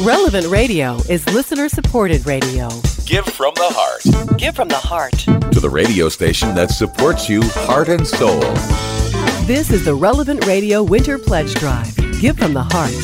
[0.00, 2.68] Relevant Radio is listener supported radio.
[3.04, 4.38] Give from the heart.
[4.38, 5.12] Give from the heart.
[5.12, 8.40] To the radio station that supports you heart and soul.
[9.44, 11.94] This is the Relevant Radio Winter Pledge Drive.
[12.22, 12.94] Give from the heart.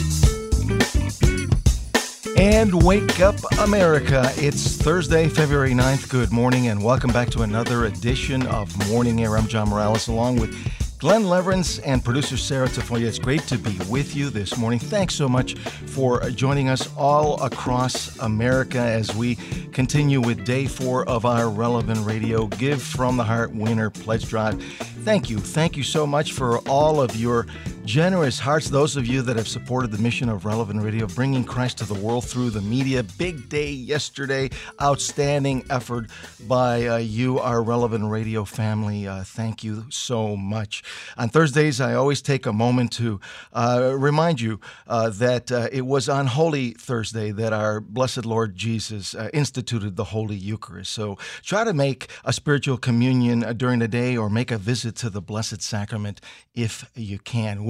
[2.38, 4.32] And wake up, America.
[4.36, 6.08] It's Thursday, February 9th.
[6.08, 9.36] Good morning, and welcome back to another edition of Morning Air.
[9.36, 10.56] I'm John Morales, along with
[10.98, 13.06] Glenn Leverance and producer Sarah Tafoya.
[13.06, 14.80] It's great to be with you this morning.
[14.80, 19.36] Thanks so much for joining us all across America as we
[19.70, 24.60] continue with day four of our Relevant Radio Give from the Heart Winter Pledge Drive.
[25.04, 25.38] Thank you.
[25.38, 27.46] Thank you so much for all of your
[27.88, 31.78] generous hearts, those of you that have supported the mission of Relevant Radio, bringing Christ
[31.78, 33.02] to the world through the media.
[33.02, 34.50] Big day yesterday,
[34.82, 36.10] outstanding effort
[36.46, 39.08] by uh, you, our Relevant Radio family.
[39.08, 40.84] Uh, thank you so much.
[41.16, 43.20] On Thursdays, I always take a moment to
[43.54, 48.54] uh, remind you uh, that uh, it was on Holy Thursday that our blessed Lord
[48.54, 50.92] Jesus uh, instituted the Holy Eucharist.
[50.92, 55.08] So try to make a spiritual communion during the day or make a visit to
[55.08, 56.20] the Blessed Sacrament
[56.54, 57.64] if you can.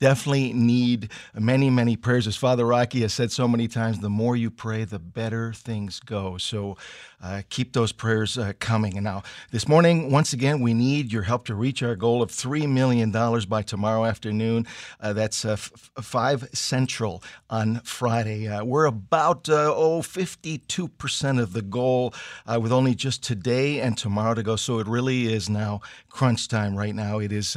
[0.00, 2.26] Definitely need many, many prayers.
[2.26, 6.00] As Father Rocky has said so many times, the more you pray, the better things
[6.00, 6.36] go.
[6.38, 6.76] So
[7.22, 8.96] uh, keep those prayers uh, coming.
[8.96, 12.30] And now, this morning, once again, we need your help to reach our goal of
[12.30, 13.10] $3 million
[13.46, 14.66] by tomorrow afternoon.
[15.00, 18.48] Uh, that's uh, f- 5 Central on Friday.
[18.48, 22.14] Uh, we're about, uh, oh, 52% of the goal
[22.58, 24.56] with only just today and tomorrow to go.
[24.56, 27.18] So it really is now crunch time right now.
[27.18, 27.56] It is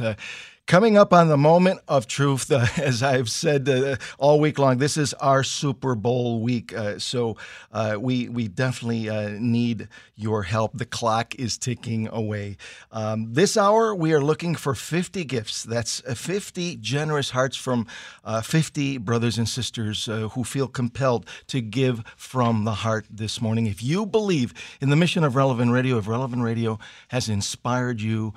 [0.66, 4.78] Coming up on the moment of truth, uh, as I've said uh, all week long,
[4.78, 6.74] this is our Super Bowl week.
[6.74, 7.36] Uh, so
[7.70, 10.72] uh, we we definitely uh, need your help.
[10.72, 12.56] The clock is ticking away.
[12.90, 15.64] Um, this hour, we are looking for 50 gifts.
[15.64, 17.86] That's uh, 50 generous hearts from
[18.42, 23.66] 50 brothers and sisters who feel compelled to give from the heart this morning.
[23.66, 28.32] If you believe in the mission of Relevant Radio, if Relevant Radio has inspired you,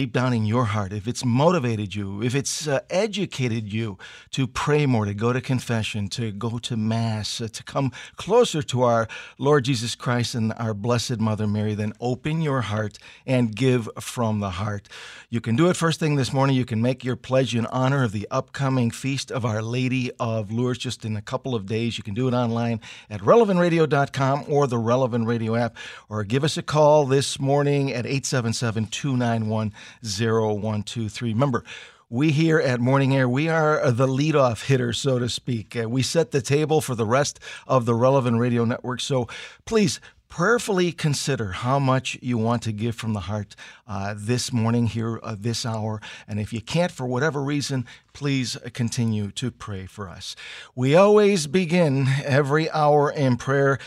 [0.00, 3.98] deep down in your heart, if it's motivated you, if it's uh, educated you
[4.30, 8.62] to pray more, to go to confession, to go to Mass, uh, to come closer
[8.62, 9.06] to our
[9.36, 14.40] Lord Jesus Christ and our Blessed Mother Mary, then open your heart and give from
[14.40, 14.88] the heart.
[15.28, 16.56] You can do it first thing this morning.
[16.56, 20.50] You can make your pledge in honor of the upcoming feast of Our Lady of
[20.50, 21.98] Lourdes just in a couple of days.
[21.98, 22.80] You can do it online
[23.10, 25.76] at relevantradio.com or the Relevant Radio app,
[26.08, 31.32] or give us a call this morning at 877 291 0123.
[31.32, 31.64] Remember,
[32.08, 35.76] we here at Morning Air, we are the leadoff hitter, so to speak.
[35.76, 39.00] Uh, we set the table for the rest of the relevant radio network.
[39.00, 39.28] So
[39.64, 43.54] please prayerfully consider how much you want to give from the heart
[43.86, 46.00] uh, this morning, here, uh, this hour.
[46.26, 50.34] And if you can't, for whatever reason, please continue to pray for us.
[50.74, 53.78] We always begin every hour in prayer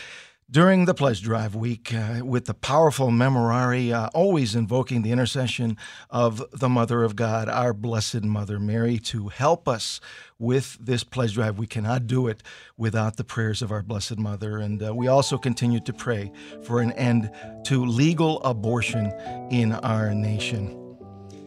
[0.54, 5.76] during the pledge drive week uh, with the powerful memorare, uh, always invoking the intercession
[6.10, 10.00] of the Mother of God, our Blessed Mother Mary, to help us
[10.38, 11.58] with this pledge drive.
[11.58, 12.40] We cannot do it
[12.76, 14.58] without the prayers of our Blessed Mother.
[14.58, 16.30] And uh, we also continue to pray
[16.62, 17.32] for an end
[17.64, 19.12] to legal abortion
[19.50, 20.83] in our nation.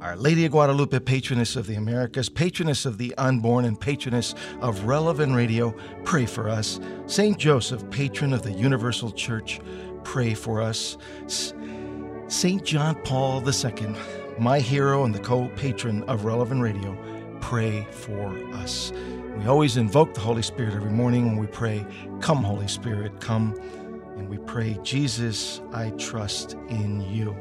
[0.00, 4.84] Our Lady of Guadalupe, patroness of the Americas, patroness of the unborn, and patroness of
[4.84, 5.74] Relevant Radio,
[6.04, 6.80] pray for us.
[7.04, 9.60] Saint Joseph, patron of the Universal Church,
[10.02, 10.96] pray for us.
[12.28, 13.94] Saint John Paul II,
[14.38, 16.96] my hero and the co patron of Relevant Radio,
[17.42, 18.92] pray for us.
[19.36, 21.86] We always invoke the Holy Spirit every morning when we pray,
[22.20, 23.54] Come, Holy Spirit, come.
[24.16, 27.36] And we pray, Jesus, I trust in you.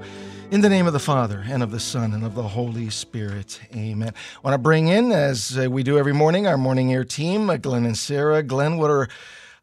[0.51, 3.61] In the name of the Father, and of the Son, and of the Holy Spirit.
[3.75, 4.11] Amen.
[4.15, 7.51] I want to bring in, as uh, we do every morning, our morning air team,
[7.51, 8.41] uh, Glenn and Sarah.
[8.41, 9.07] Glenn, what are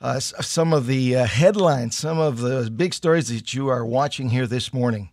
[0.00, 4.28] uh, some of the uh, headlines, some of the big stories that you are watching
[4.28, 5.10] here this morning?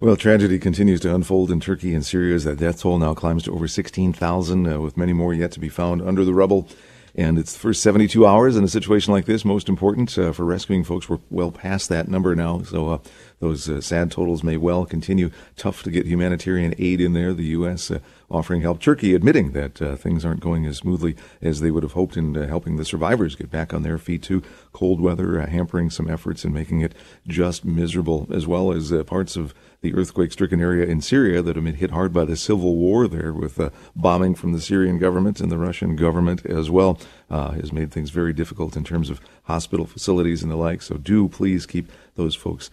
[0.00, 3.42] Well, tragedy continues to unfold in Turkey and Syria as that death toll now climbs
[3.42, 6.66] to over 16,000, uh, with many more yet to be found under the rubble.
[7.14, 10.44] And it's the first 72 hours in a situation like this, most important uh, for
[10.44, 11.08] rescuing folks.
[11.08, 12.62] We're well past that number now.
[12.62, 12.98] So uh,
[13.42, 15.28] those uh, sad totals may well continue.
[15.56, 17.34] Tough to get humanitarian aid in there.
[17.34, 17.90] The U.S.
[17.90, 17.98] Uh,
[18.30, 18.80] offering help.
[18.80, 22.36] Turkey admitting that uh, things aren't going as smoothly as they would have hoped in
[22.36, 24.44] uh, helping the survivors get back on their feet too.
[24.72, 26.94] Cold weather uh, hampering some efforts and making it
[27.26, 31.64] just miserable, as well as uh, parts of the earthquake-stricken area in Syria that have
[31.64, 33.58] been hit hard by the civil war there, with
[33.96, 36.96] bombing from the Syrian government and the Russian government as well,
[37.28, 40.82] has made things very difficult in terms of hospital facilities and the like.
[40.82, 42.70] So do please keep those folks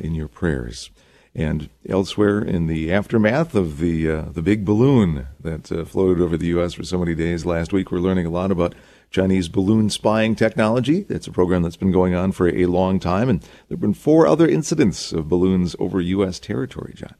[0.00, 0.90] in your prayers.
[1.34, 6.38] And elsewhere in the aftermath of the uh, the big balloon that uh, floated over
[6.38, 6.72] the U.S.
[6.72, 8.74] for so many days last week, we're learning a lot about
[9.10, 11.04] Chinese balloon spying technology.
[11.10, 13.92] It's a program that's been going on for a long time, and there have been
[13.92, 16.40] four other incidents of balloons over U.S.
[16.40, 17.14] territory, John.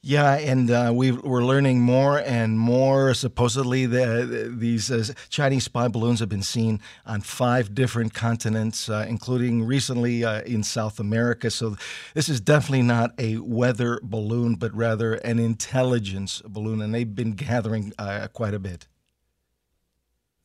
[0.00, 3.14] Yeah, and uh, we are learning more and more.
[3.14, 9.04] Supposedly, the, these uh, Chinese spy balloons have been seen on five different continents, uh,
[9.08, 11.50] including recently uh, in South America.
[11.50, 11.76] So,
[12.14, 17.32] this is definitely not a weather balloon, but rather an intelligence balloon, and they've been
[17.32, 18.86] gathering uh, quite a bit.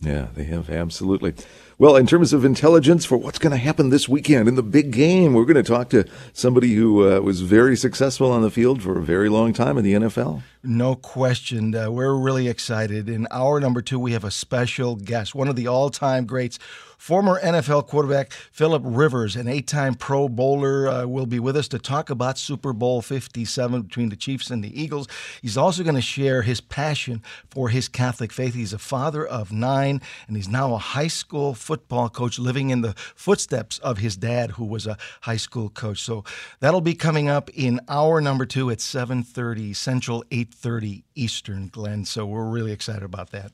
[0.03, 1.33] Yeah, they have absolutely.
[1.79, 4.91] Well, in terms of intelligence for what's going to happen this weekend in the big
[4.91, 8.81] game, we're going to talk to somebody who uh, was very successful on the field
[8.81, 10.43] for a very long time in the NFL.
[10.61, 11.73] No question.
[11.73, 13.09] Uh, we're really excited.
[13.09, 16.59] In hour number two, we have a special guest, one of the all time greats
[17.03, 21.67] Former NFL quarterback Philip Rivers, an eight time Pro Bowler, uh, will be with us
[21.67, 25.09] to talk about Super Bowl 57 between the Chiefs and the Eagles.
[25.41, 28.53] He's also going to share his passion for his Catholic faith.
[28.53, 32.79] He's a father of nine, and he's now a high school football coach living in
[32.79, 35.99] the footsteps of his dad, who was a high school coach.
[35.99, 36.23] So
[36.61, 42.05] that'll be coming up in hour number two at 7.30 Central, 8.30 Eastern, Glenn.
[42.05, 43.51] So we're really excited about that.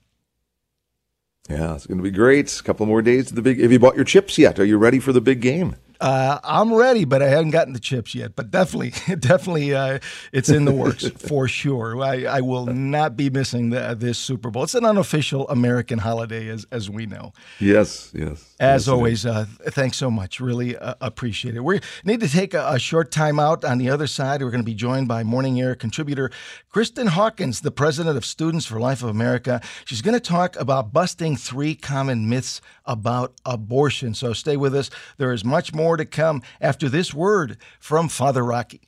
[1.49, 2.59] Yeah, it's going to be great.
[2.59, 3.59] A couple more days to the big.
[3.59, 4.59] Have you bought your chips yet?
[4.59, 5.75] Are you ready for the big game?
[6.01, 8.35] Uh, I'm ready, but I haven't gotten the chips yet.
[8.35, 9.99] But definitely, definitely, uh,
[10.31, 12.01] it's in the works for sure.
[12.01, 14.63] I, I, will not be missing the, this Super Bowl.
[14.63, 17.33] It's an unofficial American holiday, as as we know.
[17.59, 18.55] Yes, yes.
[18.59, 20.39] As yes, always, uh, thanks so much.
[20.39, 21.63] Really uh, appreciate it.
[21.63, 23.65] We need to take a, a, short time out.
[23.65, 26.31] On the other side, we're going to be joined by Morning Air contributor
[26.69, 29.61] Kristen Hawkins, the president of Students for Life of America.
[29.83, 34.13] She's going to talk about busting three common myths about abortion.
[34.13, 34.89] So stay with us.
[35.17, 38.81] There is much more to come after this word from Father Rocky.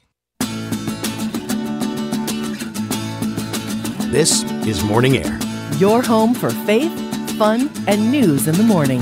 [4.12, 5.40] This is Morning Air.
[5.78, 6.92] Your home for faith,
[7.38, 9.02] fun, and news in the morning.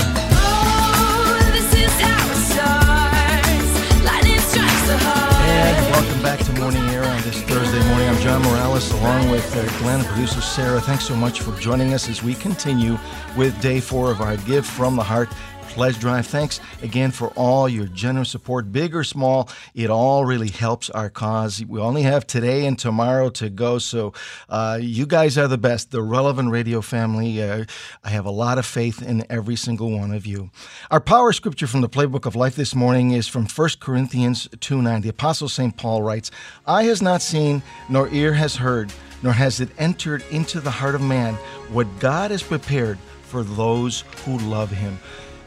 [5.42, 8.08] And welcome back to Morning Air on this Thursday morning.
[8.08, 10.80] I'm John Morales along with uh, Glenn, producer Sarah.
[10.80, 12.96] Thanks so much for joining us as we continue
[13.36, 15.30] with day four of our Give from the Heart
[15.70, 16.26] pledge drive.
[16.26, 19.48] Thanks again for all your generous support, big or small.
[19.74, 21.64] It all really helps our cause.
[21.64, 24.12] We only have today and tomorrow to go, so
[24.48, 27.42] uh, you guys are the best, the relevant radio family.
[27.42, 27.64] Uh,
[28.02, 30.50] I have a lot of faith in every single one of you.
[30.90, 34.82] Our power scripture from the Playbook of Life this morning is from 1 Corinthians 2
[34.82, 35.02] 9.
[35.02, 35.76] The Apostle St.
[35.76, 36.30] Paul writes,
[36.66, 40.96] Eye has not seen, nor ear has heard, nor has it entered into the heart
[40.96, 41.34] of man
[41.70, 44.98] what God has prepared for those who love him.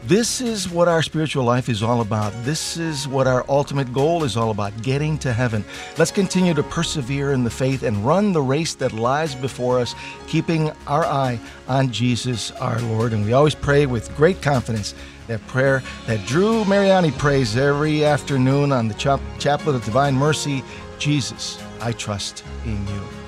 [0.05, 2.33] This is what our spiritual life is all about.
[2.43, 5.63] This is what our ultimate goal is all about getting to heaven.
[5.97, 9.95] Let's continue to persevere in the faith and run the race that lies before us,
[10.27, 11.39] keeping our eye
[11.69, 13.13] on Jesus our Lord.
[13.13, 14.93] And we always pray with great confidence
[15.27, 20.63] that prayer that Drew Mariani prays every afternoon on the Chaplet of Divine Mercy
[20.99, 23.22] Jesus, I trust in you.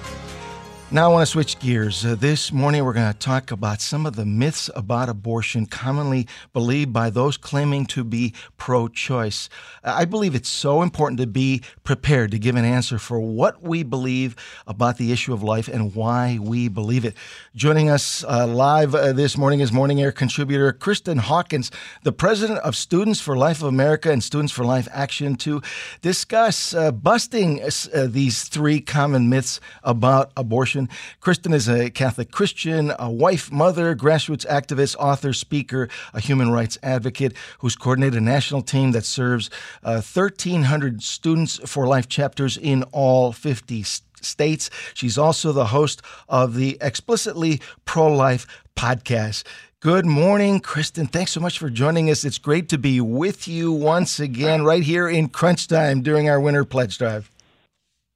[0.92, 2.06] Now, I want to switch gears.
[2.06, 6.27] Uh, this morning, we're going to talk about some of the myths about abortion commonly
[6.54, 9.50] believed by those claiming to be pro choice.
[9.84, 13.82] I believe it's so important to be prepared to give an answer for what we
[13.82, 14.36] believe
[14.68, 17.15] about the issue of life and why we believe it.
[17.56, 21.72] Joining us uh, live uh, this morning is Morning Air contributor Kristen Hawkins,
[22.04, 25.63] the president of Students for Life of America and Students for Life Action, to
[26.04, 30.75] discuss uh, busting uh, these three common myths about abortion.
[31.20, 36.77] Kristen is a Catholic Christian, a wife, mother, grassroots activist, author, speaker, a human rights
[36.84, 39.50] advocate who's coordinated a national team that serves
[39.84, 44.70] uh, 1,300 Students for Life chapters in all 50 states.
[44.94, 49.44] She's also the host of the Explicitly Pro Life podcast.
[49.79, 51.05] Good morning, Kristen.
[51.05, 52.25] Thanks so much for joining us.
[52.25, 56.39] It's great to be with you once again right here in crunch time during our
[56.39, 57.29] winter pledge drive.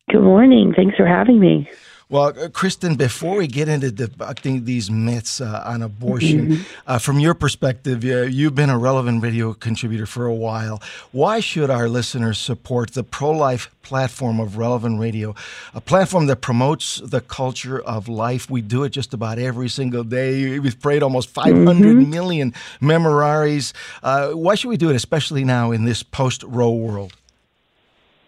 [0.10, 0.74] Good morning.
[0.76, 1.70] Thanks for having me.
[2.12, 6.64] Well, uh, Kristen, before we get into debunking these myths uh, on abortion, mm-hmm.
[6.88, 10.82] uh, from your perspective, uh, you've been a relevant radio contributor for a while.
[11.12, 15.36] Why should our listeners support the pro life platform of Relevant Radio,
[15.76, 18.50] a platform that promotes the culture of life?
[18.50, 20.58] We do it just about every single day.
[20.58, 22.10] We've prayed almost 500 mm-hmm.
[22.10, 23.72] million memorares.
[24.02, 27.14] Uh, why should we do it, especially now in this post Roe world?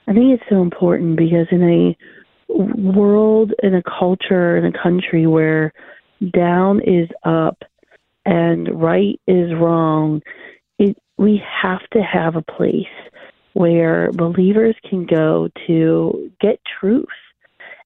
[0.08, 1.98] I think it's so important because in a
[2.54, 5.74] world, in a culture, in a country where
[6.34, 7.64] down is up
[8.26, 10.22] and right is wrong,
[10.78, 12.86] it, we have to have a place
[13.54, 17.06] where believers can go to get truth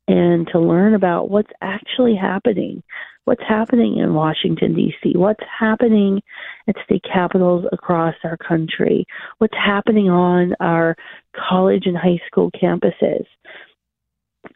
[0.08, 2.84] and to learn about what's actually happening.
[3.24, 6.22] What's happening in Washington, D.C., what's happening
[6.68, 9.08] at state capitals across our country,
[9.40, 10.96] what's happening on our
[11.50, 13.26] college and high school campuses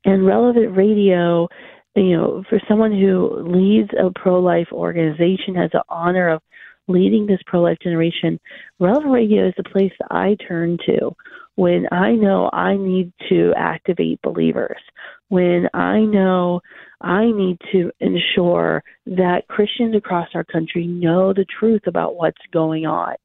[0.05, 1.47] and relevant radio
[1.95, 6.41] you know for someone who leads a pro-life organization has the honor of
[6.87, 8.39] leading this pro-life generation
[8.79, 11.11] relevant radio is the place that i turn to
[11.55, 14.79] when i know i need to activate believers
[15.27, 16.59] when i know
[17.01, 22.85] i need to ensure that christians across our country know the truth about what's going
[22.85, 23.15] on.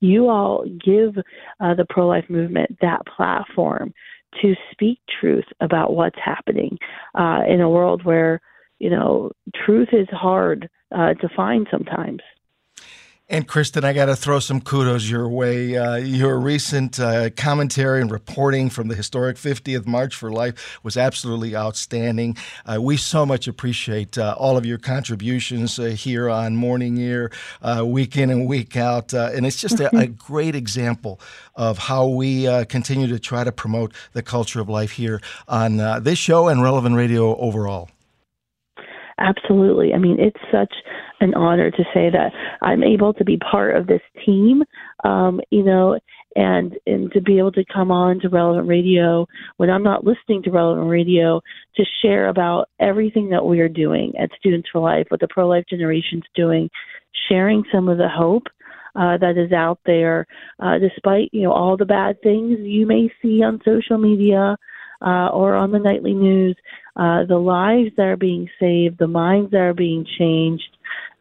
[0.00, 1.16] You all give
[1.60, 3.94] uh, the pro-life movement that platform
[4.40, 6.78] to speak truth about what's happening
[7.14, 8.40] uh, in a world where
[8.78, 9.30] you know
[9.64, 12.20] truth is hard uh, to find sometimes.
[13.28, 15.76] And Kristen, I got to throw some kudos your way.
[15.76, 20.98] Uh, your recent uh, commentary and reporting from the historic 50th March for Life was
[20.98, 22.36] absolutely outstanding.
[22.66, 27.30] Uh, we so much appreciate uh, all of your contributions uh, here on Morning Air,
[27.62, 29.14] uh, week in and week out.
[29.14, 31.18] and it's just a, a, great example
[31.54, 36.18] of how we continue to try to promote the culture of life here on this
[36.18, 37.88] show and Relevant Radio overall.
[39.18, 39.94] Absolutely.
[39.94, 40.74] I mean, it's such
[41.22, 44.62] an honor to say that I'm able to be part of this team,
[45.04, 45.98] um, you know,
[46.34, 49.26] and and to be able to come on to Relevant Radio
[49.56, 51.40] when I'm not listening to Relevant Radio
[51.76, 55.48] to share about everything that we are doing at Students for Life, what the pro
[55.48, 56.68] life generation's doing,
[57.28, 58.48] sharing some of the hope
[58.96, 60.26] uh, that is out there,
[60.60, 64.56] uh, despite you know all the bad things you may see on social media
[65.00, 66.56] uh, or on the nightly news.
[66.94, 70.71] Uh, the lives that are being saved, the minds that are being changed,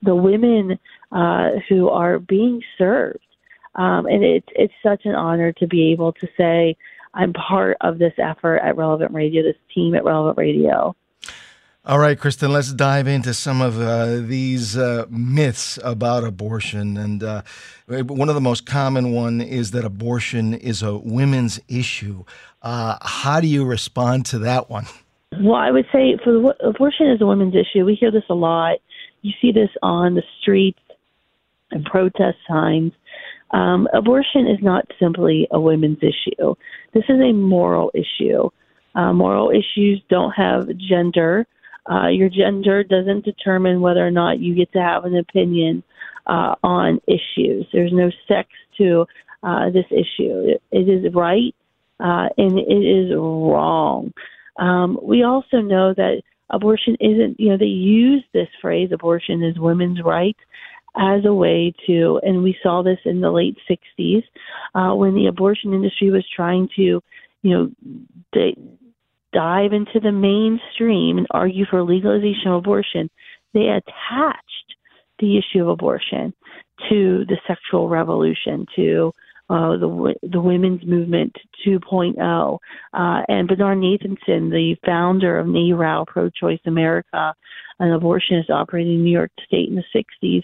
[0.02, 0.80] the women
[1.12, 3.20] uh, who are being served.
[3.76, 6.76] Um, and it's it's such an honor to be able to say
[7.14, 10.96] I'm part of this effort at Relevant Radio, this team at Relevant Radio.
[11.84, 16.96] All right, Kristen, let's dive into some of uh, these uh, myths about abortion.
[16.96, 17.42] And uh,
[17.88, 22.24] one of the most common one is that abortion is a women's issue.
[22.62, 24.86] Uh, how do you respond to that one?
[25.40, 27.84] Well, I would say for the, abortion is a women's issue.
[27.84, 28.78] We hear this a lot.
[29.22, 30.80] You see this on the streets
[31.72, 32.94] and protest signs.
[33.52, 36.56] Um, abortion is not simply a women's issue.
[36.94, 38.50] This is a moral issue.
[38.96, 41.46] Uh, moral issues don't have gender.
[41.90, 45.84] Uh, your gender doesn't determine whether or not you get to have an opinion
[46.28, 47.66] uh, on issues.
[47.74, 49.06] There's no sex to
[49.44, 50.56] uh, this issue.
[50.56, 51.56] it, it is right
[52.02, 54.14] uh, and it is wrong.
[54.58, 59.58] Um, we also know that abortion isn't, you know, they use this phrase, abortion is
[59.60, 60.40] women's rights,
[60.98, 64.24] as a way to, and we saw this in the late 60s
[64.76, 67.02] uh, when the abortion industry was trying to, you
[67.44, 67.72] know,
[68.34, 68.56] they
[69.34, 73.10] dive into the mainstream and argue for legalization of abortion.
[73.54, 74.76] They attached
[75.20, 76.34] the issue of abortion
[76.90, 79.14] to the sexual revolution, to
[79.52, 81.36] uh, the the women's movement
[81.68, 82.58] 2.0,
[82.94, 87.34] uh, and Bernard Nathanson, the founder of NARAL, Pro-Choice America,
[87.80, 89.84] an abortionist operating in New York State in the
[90.24, 90.44] 60s,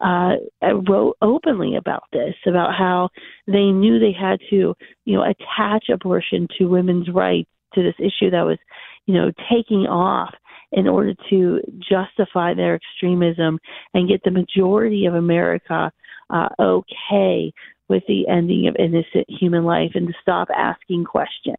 [0.00, 3.10] uh, wrote openly about this, about how
[3.46, 8.30] they knew they had to, you know, attach abortion to women's rights to this issue
[8.30, 8.58] that was,
[9.04, 10.34] you know, taking off
[10.72, 13.58] in order to justify their extremism
[13.92, 15.92] and get the majority of America
[16.30, 17.52] uh, okay
[17.88, 21.56] with the ending of innocent human life and to stop asking questions.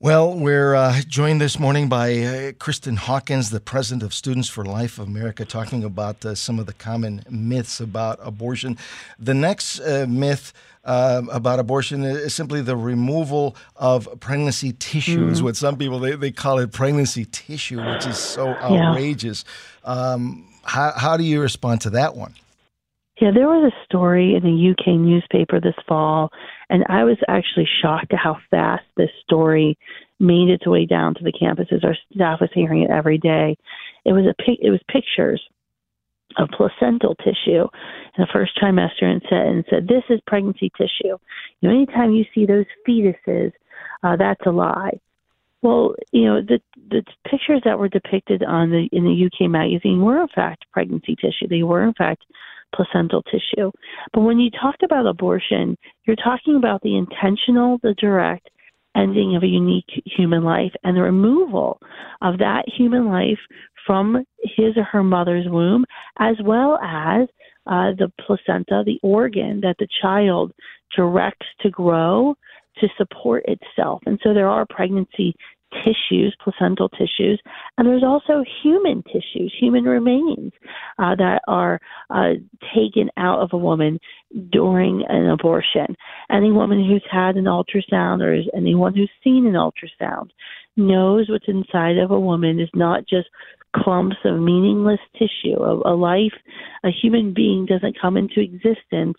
[0.00, 4.62] Well, we're uh, joined this morning by uh, Kristen Hawkins, the president of Students for
[4.62, 8.76] Life of America, talking about uh, some of the common myths about abortion.
[9.18, 10.52] The next uh, myth
[10.84, 15.44] uh, about abortion is simply the removal of pregnancy tissue, is mm.
[15.44, 19.46] what some people they, they call it pregnancy tissue, which is so outrageous.
[19.84, 19.90] Yeah.
[19.90, 22.34] Um, how, how do you respond to that one?
[23.20, 26.30] Yeah, there was a story in a UK newspaper this fall,
[26.68, 29.78] and I was actually shocked at how fast this story
[30.18, 31.84] made its way down to the campuses.
[31.84, 33.56] Our staff was hearing it every day.
[34.04, 35.40] It was a it was pictures
[36.36, 37.62] of placental tissue
[38.16, 41.16] in the first trimester and said and said this is pregnancy tissue.
[41.60, 43.52] You know, anytime you see those fetuses,
[44.02, 44.98] uh, that's a lie.
[45.62, 50.02] Well, you know, the the pictures that were depicted on the in the UK magazine
[50.02, 51.46] were in fact pregnancy tissue.
[51.48, 52.24] They were in fact
[52.74, 53.70] placental tissue.
[54.12, 55.76] But when you talk about abortion,
[56.06, 58.48] you're talking about the intentional, the direct
[58.96, 61.78] ending of a unique human life and the removal
[62.22, 63.38] of that human life
[63.86, 65.84] from his or her mother's womb,
[66.18, 67.28] as well as
[67.66, 70.52] uh, the placenta, the organ that the child
[70.96, 72.34] directs to grow
[72.80, 74.02] to support itself.
[74.06, 75.34] And so there are pregnancy
[75.82, 77.40] tissues, placental tissues,
[77.76, 80.52] and there's also human tissues, human remains
[80.98, 82.34] uh, that are uh,
[82.74, 83.98] taken out of a woman
[84.50, 85.96] during an abortion.
[86.30, 90.30] Any woman who's had an ultrasound or is anyone who's seen an ultrasound
[90.76, 93.28] knows what's inside of a woman is not just
[93.74, 95.60] clumps of meaningless tissue.
[95.60, 96.32] A, a life,
[96.84, 99.16] a human being doesn't come into existence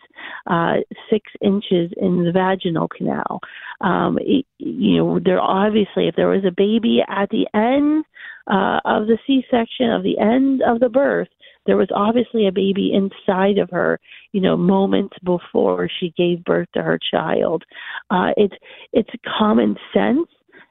[0.47, 0.75] uh,
[1.09, 3.39] six inches in the vaginal canal.
[3.81, 8.05] Um, it, you know, there obviously, if there was a baby at the end
[8.47, 11.27] uh, of the C-section, of the end of the birth,
[11.65, 13.99] there was obviously a baby inside of her,
[14.31, 17.63] you know, moments before she gave birth to her child.
[18.09, 18.53] Uh, it's
[18.93, 20.27] it's common sense,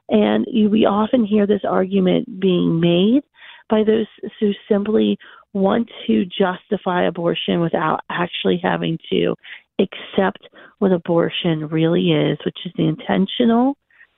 [0.09, 3.23] and we often hear this argument being made
[3.71, 4.07] by those
[4.41, 5.19] who simply
[5.53, 9.35] want to justify abortion without actually having to
[9.79, 13.77] accept what abortion really is, which is the intentional,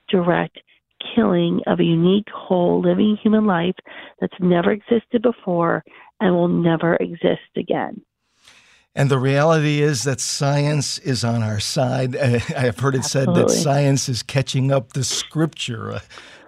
[0.08, 0.58] direct
[1.14, 3.74] killing of a unique, whole, living human life
[4.20, 5.84] that's never existed before
[6.20, 8.00] and will never exist again.
[8.96, 12.16] And the reality is that science is on our side.
[12.16, 16.00] I have heard it said that science is catching up to scripture.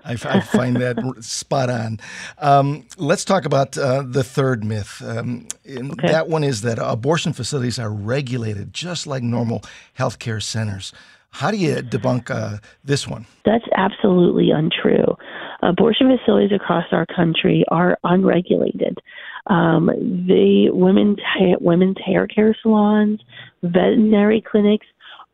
[0.03, 2.01] I, I find that spot on.
[2.39, 5.03] Um, let's talk about uh, the third myth.
[5.05, 6.09] Um, okay.
[6.09, 9.63] That one is that abortion facilities are regulated just like normal
[9.99, 10.95] healthcare centers.
[11.31, 13.27] How do you debunk uh, this one?
[13.45, 15.17] That's absolutely untrue.
[15.63, 18.99] Abortion facilities across our country are unregulated.
[19.49, 19.87] Um,
[20.27, 21.19] the women's
[21.61, 23.21] women's hair care salons,
[23.63, 24.87] veterinary clinics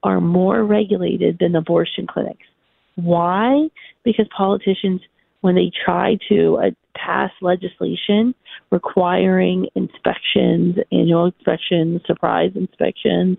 [0.02, 2.47] are more regulated than abortion clinics.
[2.95, 3.69] Why?
[4.04, 5.00] Because politicians,
[5.41, 8.34] when they try to uh, pass legislation
[8.71, 13.39] requiring inspections, annual inspections, surprise inspections,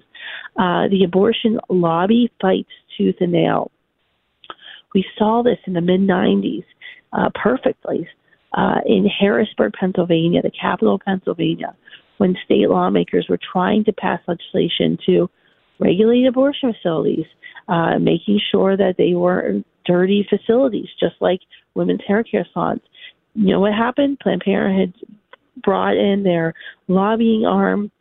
[0.57, 3.71] uh, the abortion lobby fights tooth and nail.
[4.93, 6.63] We saw this in the mid 90s
[7.13, 8.07] uh, perfectly
[8.53, 11.75] uh, in Harrisburg, Pennsylvania, the capital of Pennsylvania,
[12.17, 15.29] when state lawmakers were trying to pass legislation to
[15.79, 17.25] regulate abortion facilities,
[17.67, 21.39] uh, making sure that they weren't dirty facilities, just like
[21.73, 22.81] women's hair care salons.
[23.33, 24.19] You know what happened?
[24.19, 24.93] Planned Parenthood
[25.63, 26.53] brought in their
[26.87, 27.91] lobbying arm,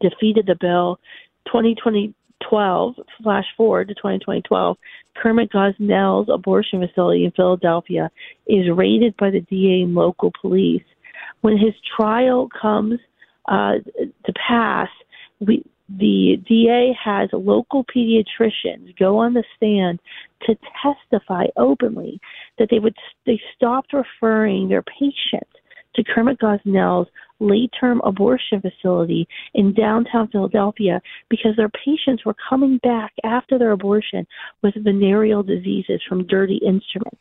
[0.00, 0.98] defeated the bill.
[2.44, 4.76] 2012, flash forward to 2012,
[5.16, 8.10] Kermit Gosnell's abortion facility in Philadelphia
[8.46, 10.82] is raided by the DA and local police.
[11.40, 13.00] When his trial comes
[13.48, 13.74] uh,
[14.24, 14.88] to pass,
[15.40, 20.00] we, the DA has local pediatricians go on the stand
[20.46, 22.20] to testify openly
[22.58, 25.52] that they would they stopped referring their patients
[25.94, 27.08] to Kermit Gosnell's
[27.44, 33.72] late term abortion facility in downtown Philadelphia because their patients were coming back after their
[33.72, 34.26] abortion
[34.62, 37.20] with venereal diseases from dirty instruments.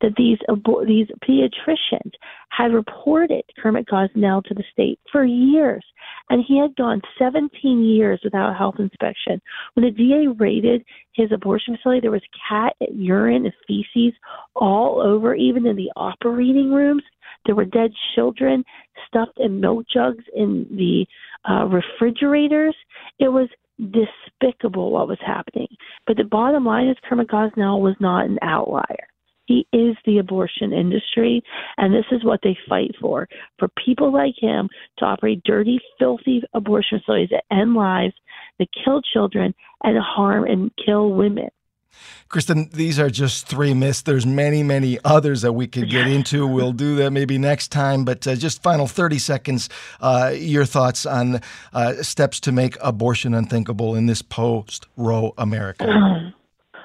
[0.00, 2.12] That these abor- these pediatricians
[2.50, 5.84] had reported Kermit Gosnell to the state for years,
[6.30, 9.40] and he had gone 17 years without health inspection.
[9.74, 14.14] When the DA raided his abortion facility, there was cat urine and feces
[14.54, 17.02] all over, even in the operating rooms.
[17.46, 18.64] There were dead children
[19.06, 21.06] stuffed in milk jugs in the
[21.48, 22.76] uh, refrigerators.
[23.18, 25.68] It was despicable what was happening.
[26.06, 29.08] But the bottom line is Kermit Gosnell was not an outlier.
[29.46, 31.42] He is the abortion industry,
[31.76, 33.28] and this is what they fight for
[33.58, 38.14] for people like him to operate dirty, filthy abortion facilities that end lives,
[38.58, 39.52] that kill children,
[39.82, 41.48] and harm and kill women.
[42.28, 44.02] Kristen, these are just three myths.
[44.02, 46.46] There's many, many others that we could get into.
[46.46, 48.04] We'll do that maybe next time.
[48.04, 49.68] But uh, just final 30 seconds,
[50.00, 51.40] uh, your thoughts on
[51.72, 56.32] uh, steps to make abortion unthinkable in this post Roe America.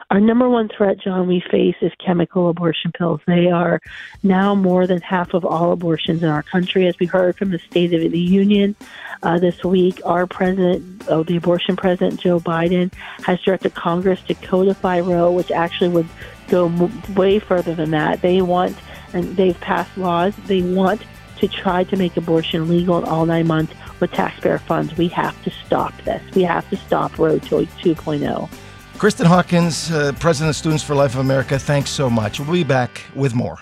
[0.10, 3.20] Our number one threat, John, we face is chemical abortion pills.
[3.28, 3.82] They are
[4.24, 6.88] now more than half of all abortions in our country.
[6.88, 8.74] As we heard from the State of the Union
[9.22, 12.94] uh, this week, our president, oh, the abortion president, Joe Biden,
[13.26, 16.08] has directed Congress to codify Roe, which actually would
[16.48, 18.22] go way further than that.
[18.22, 18.78] They want,
[19.12, 21.02] and they've passed laws, they want
[21.40, 24.96] to try to make abortion legal in all nine months with taxpayer funds.
[24.96, 26.24] We have to stop this.
[26.34, 28.50] We have to stop Roe 2.0.
[28.98, 32.40] Kristen Hawkins, uh, President of Students for Life of America, thanks so much.
[32.40, 33.60] We'll be back with more.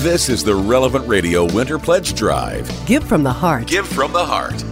[0.00, 2.68] This is the Relevant Radio Winter Pledge Drive.
[2.86, 3.68] Give from the heart.
[3.68, 4.64] Give from the heart.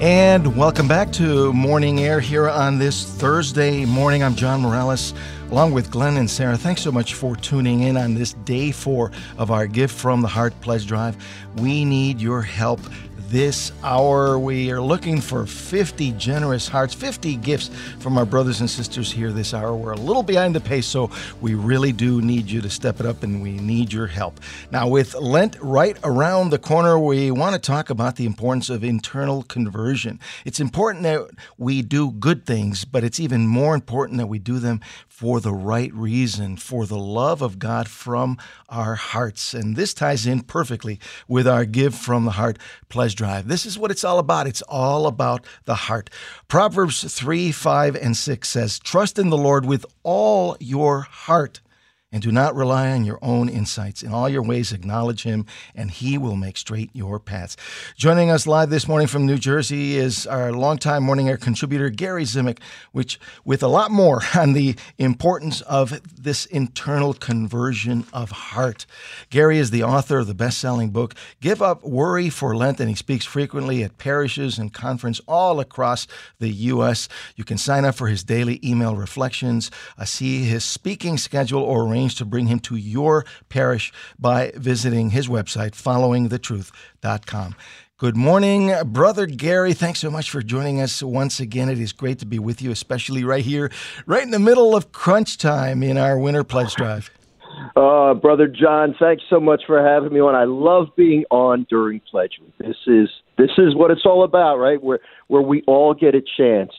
[0.00, 4.24] And welcome back to Morning Air here on this Thursday morning.
[4.24, 5.14] I'm John Morales
[5.50, 6.56] along with Glenn and Sarah.
[6.56, 10.28] Thanks so much for tuning in on this day four of our Give from the
[10.28, 11.16] Heart Pledge Drive.
[11.56, 12.80] We need your help
[13.28, 14.38] this hour.
[14.38, 19.32] We are looking for 50 generous hearts, 50 gifts from our brothers and sisters here
[19.32, 19.74] this hour.
[19.74, 21.10] We're a little behind the pace, so
[21.40, 24.40] we really do need you to step it up and we need your help.
[24.70, 28.82] Now, with Lent right around the corner, we want to talk about the importance of
[28.82, 30.20] internal conversion.
[30.46, 34.58] It's important that we do good things, but it's even more important that we do
[34.58, 34.80] them
[35.18, 39.52] for the right reason, for the love of God from our hearts.
[39.52, 42.56] And this ties in perfectly with our Give from the Heart
[42.88, 43.48] pledge drive.
[43.48, 44.46] This is what it's all about.
[44.46, 46.08] It's all about the heart.
[46.46, 51.62] Proverbs 3, 5, and 6 says, Trust in the Lord with all your heart
[52.10, 54.02] and do not rely on your own insights.
[54.02, 55.44] In all your ways, acknowledge him,
[55.74, 57.56] and he will make straight your paths.
[57.96, 62.24] Joining us live this morning from New Jersey is our longtime morning air contributor, Gary
[62.24, 62.60] Zimak,
[62.92, 68.86] which with a lot more on the importance of this internal conversion of heart.
[69.28, 72.88] Gary is the author of the best selling book, Give Up Worry for Lent, and
[72.88, 76.06] he speaks frequently at parishes and conference all across
[76.38, 77.08] the U.S.
[77.36, 81.86] You can sign up for his daily email reflections, uh, see his speaking schedule, or
[81.98, 87.56] arranged to bring him to your parish by visiting his website, followingthetruth.com.
[87.96, 89.74] Good morning, Brother Gary.
[89.74, 91.68] Thanks so much for joining us once again.
[91.68, 93.72] It is great to be with you, especially right here,
[94.06, 97.10] right in the middle of crunch time in our winter pledge drive.
[97.74, 100.36] Uh, Brother John, thanks so much for having me on.
[100.36, 102.38] I love being on during pledge.
[102.40, 102.54] Week.
[102.58, 104.80] This is this is what it's all about, right?
[104.80, 106.70] Where where we all get a chance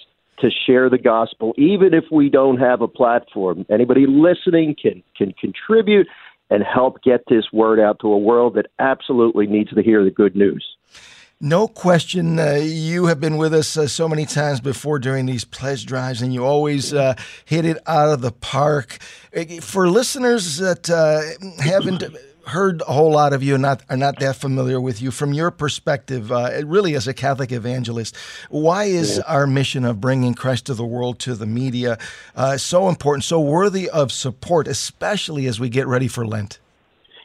[0.41, 3.65] to share the gospel, even if we don't have a platform.
[3.69, 6.07] Anybody listening can can contribute
[6.49, 10.11] and help get this word out to a world that absolutely needs to hear the
[10.11, 10.65] good news.
[11.41, 12.37] No question.
[12.37, 16.21] Uh, you have been with us uh, so many times before during these pledge drives,
[16.21, 17.13] and you always uh,
[17.45, 18.97] hit it out of the park.
[19.33, 21.21] Uh, for listeners that uh,
[21.63, 22.03] haven't
[22.49, 25.33] heard a whole lot of you and not are not that familiar with you from
[25.33, 28.15] your perspective, uh, really as a Catholic evangelist.
[28.49, 31.97] Why is our mission of bringing Christ to the world to the media
[32.35, 36.59] uh, so important, so worthy of support, especially as we get ready for Lent?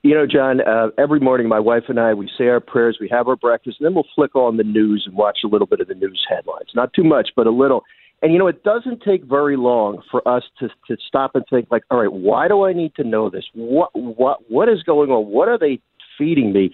[0.03, 3.09] You know, John, uh, every morning my wife and I, we say our prayers, we
[3.09, 5.81] have our breakfast, and then we'll flick on the news and watch a little bit
[5.81, 6.69] of the news headlines.
[6.75, 7.85] Not too much, but a little.
[8.25, 11.69] And you know, it doesn't take very long for us to to stop and think
[11.71, 13.45] like, all right, why do I need to know this?
[13.53, 15.27] What what what is going on?
[15.27, 15.79] What are they
[16.17, 16.71] feeding me?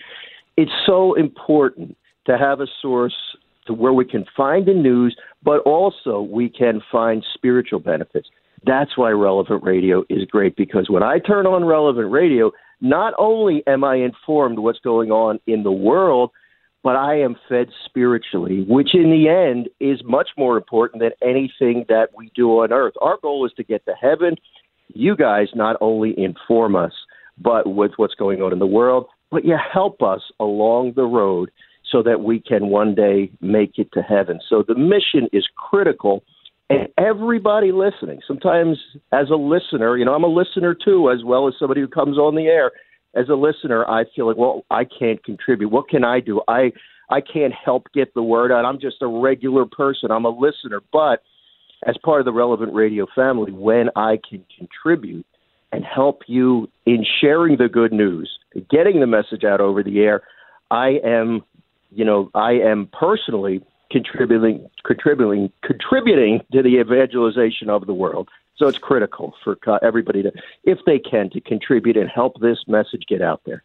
[0.57, 3.17] It's so important to have a source
[3.67, 8.29] to where we can find the news, but also we can find spiritual benefits.
[8.65, 13.65] That's why relevant radio is great because when I turn on relevant radio, not only
[13.67, 16.31] am I informed what's going on in the world,
[16.83, 21.85] but I am fed spiritually, which in the end is much more important than anything
[21.89, 22.95] that we do on earth.
[23.01, 24.37] Our goal is to get to heaven.
[24.89, 26.93] You guys not only inform us,
[27.39, 31.51] but with what's going on in the world, but you help us along the road
[31.91, 34.41] so that we can one day make it to heaven.
[34.49, 36.23] So the mission is critical.
[36.69, 38.79] And everybody listening, sometimes
[39.13, 42.17] as a listener, you know, I'm a listener too, as well as somebody who comes
[42.17, 42.71] on the air
[43.15, 45.71] as a listener, I feel like, well, I can't contribute.
[45.71, 46.43] What can I do?
[46.49, 46.73] I
[47.11, 48.65] I can't help get the word out.
[48.65, 50.13] I'm just a regular person.
[50.13, 51.23] I'm a listener, but
[51.87, 55.27] as part of the relevant radio family, when I can contribute
[55.73, 58.31] and help you in sharing the good news,
[58.71, 60.23] getting the message out over the air,
[60.71, 61.43] I am,
[61.91, 68.29] you know, I am personally contributing contributing contributing to the evangelization of the world.
[68.61, 70.31] So it's critical for everybody to,
[70.65, 73.65] if they can, to contribute and help this message get out there.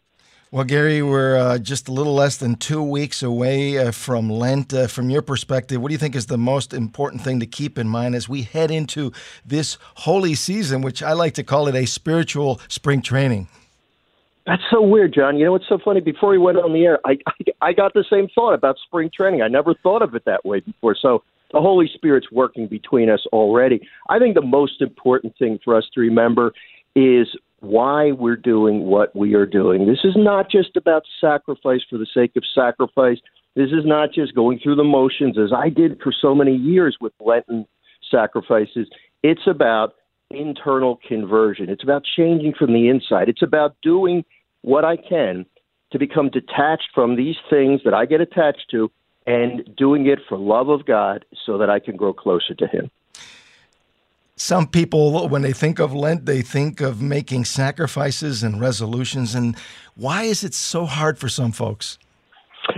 [0.50, 4.72] Well, Gary, we're uh, just a little less than two weeks away uh, from Lent.
[4.72, 7.76] Uh, from your perspective, what do you think is the most important thing to keep
[7.76, 9.12] in mind as we head into
[9.44, 13.48] this holy season, which I like to call it a spiritual spring training?
[14.46, 15.36] That's so weird, John.
[15.36, 16.00] You know what's so funny?
[16.00, 19.10] Before we went on the air, I, I I got the same thought about spring
[19.14, 19.42] training.
[19.42, 20.96] I never thought of it that way before.
[20.98, 23.86] So The Holy Spirit's working between us already.
[24.08, 26.52] I think the most important thing for us to remember
[26.94, 27.28] is
[27.60, 29.86] why we're doing what we are doing.
[29.86, 33.18] This is not just about sacrifice for the sake of sacrifice.
[33.54, 36.96] This is not just going through the motions as I did for so many years
[37.00, 37.66] with Lenten
[38.10, 38.88] sacrifices.
[39.22, 39.94] It's about
[40.30, 41.70] internal conversion.
[41.70, 43.28] It's about changing from the inside.
[43.28, 44.24] It's about doing
[44.62, 45.46] what I can
[45.92, 48.90] to become detached from these things that I get attached to
[49.26, 52.90] and doing it for love of God so that I can grow closer to Him.
[54.36, 59.34] Some people, when they think of Lent, they think of making sacrifices and resolutions.
[59.34, 59.56] And
[59.94, 61.98] why is it so hard for some folks?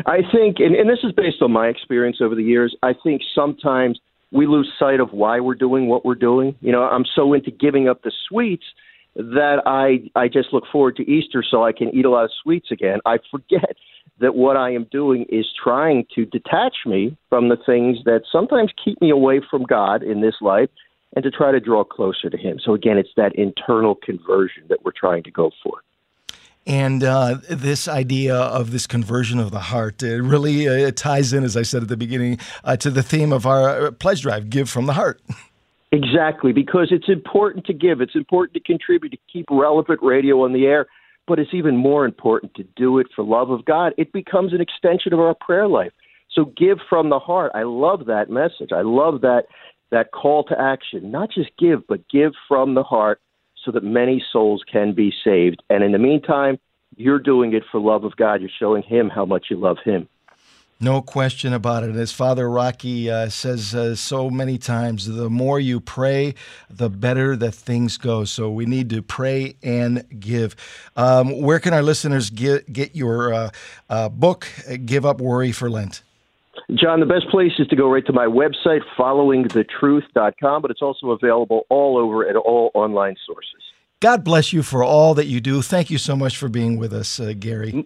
[0.07, 3.23] I think, and, and this is based on my experience over the years, I think
[3.35, 3.99] sometimes
[4.31, 6.55] we lose sight of why we're doing what we're doing.
[6.61, 8.65] You know, I'm so into giving up the sweets
[9.19, 12.31] that I I just look forward to Easter so I can eat a lot of
[12.43, 13.01] sweets again.
[13.05, 13.77] I forget
[14.21, 18.73] that what I am doing is trying to detach me from the things that sometimes
[18.83, 20.71] keep me away from God in this life
[21.15, 22.59] and to try to draw closer to Him.
[22.65, 25.83] So again, it's that internal conversion that we're trying to go for.
[26.67, 31.43] And uh, this idea of this conversion of the heart it really uh, ties in,
[31.43, 34.51] as I said at the beginning, uh, to the theme of our uh, pledge drive
[34.51, 35.21] give from the heart.
[35.91, 40.53] Exactly, because it's important to give, it's important to contribute, to keep relevant radio on
[40.53, 40.87] the air,
[41.27, 43.95] but it's even more important to do it for love of God.
[43.97, 45.93] It becomes an extension of our prayer life.
[46.31, 47.53] So give from the heart.
[47.55, 48.71] I love that message.
[48.73, 49.45] I love that
[49.91, 51.11] that call to action.
[51.11, 53.21] Not just give, but give from the heart
[53.65, 55.63] so that many souls can be saved.
[55.71, 56.59] And in the meantime,
[56.97, 58.41] you're doing it for love of God.
[58.41, 60.09] You're showing Him how much you love Him.
[60.81, 61.97] No question about it.
[61.97, 66.37] As Father Rocky uh, says uh, so many times, the more you pray,
[66.71, 68.25] the better that things go.
[68.25, 70.55] So we need to pray and give.
[70.97, 73.51] Um, where can our listeners get, get your uh,
[73.91, 74.47] uh book,
[74.85, 76.03] Give Up Worry for Lent?
[76.75, 81.11] John, the best place is to go right to my website, followingthetruth.com, but it's also
[81.11, 83.63] available all over at all online sources.
[83.99, 85.61] God bless you for all that you do.
[85.61, 87.85] Thank you so much for being with us, uh, Gary.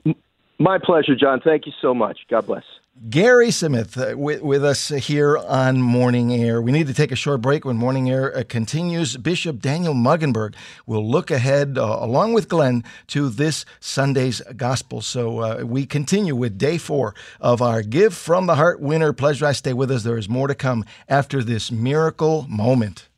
[0.58, 1.40] My pleasure, John.
[1.40, 2.18] Thank you so much.
[2.28, 2.64] God bless.
[3.08, 6.60] Gary Smith uh, with, with, us here on Morning Air.
[6.60, 9.16] We need to take a short break when Morning Air uh, continues.
[9.16, 10.54] Bishop Daniel Mueggenborg
[10.86, 15.00] will look ahead, uh, along with Glenn, to this Sunday's gospel.
[15.00, 19.46] So uh, we continue with day four of our Give from the Heart winter pleasure.
[19.46, 20.02] I stay with us.
[20.02, 23.08] There is more to come after this miracle moment.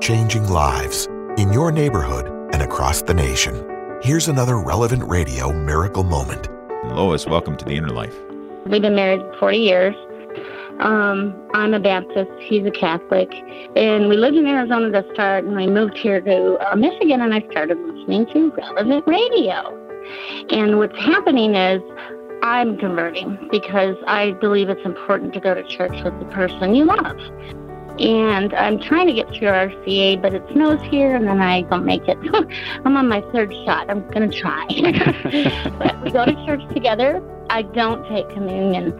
[0.00, 1.06] Changing lives
[1.38, 3.98] in your neighborhood and across the nation.
[4.02, 6.48] Here's another relevant radio miracle moment.
[6.84, 8.14] Lois, welcome to the inner life.
[8.70, 9.94] We've been married 40 years.
[10.80, 12.30] Um, I'm a Baptist.
[12.40, 13.32] He's a Catholic.
[13.76, 17.32] And we lived in Arizona to start, and we moved here to uh, Michigan, and
[17.32, 19.72] I started listening to relevant radio.
[20.50, 21.80] And what's happening is
[22.42, 26.84] I'm converting because I believe it's important to go to church with the person you
[26.84, 27.16] love
[28.00, 31.84] and I'm trying to get through RCIA, but it snows here, and then I don't
[31.84, 32.18] make it.
[32.84, 33.88] I'm on my third shot.
[33.88, 34.66] I'm gonna try.
[35.78, 37.22] but we go to church together.
[37.48, 38.92] I don't take communion,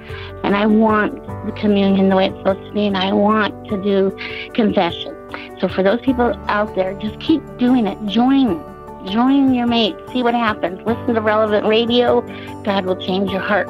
[0.45, 1.15] and I want
[1.47, 4.17] the communion the way it's supposed to be, and I want to do
[4.55, 5.15] confession.
[5.61, 7.99] So for those people out there, just keep doing it.
[8.07, 8.63] Join.
[9.11, 9.97] Join your mate.
[10.13, 10.81] See what happens.
[10.87, 12.23] Listen to relevant radio.
[12.63, 13.69] God will change your heart.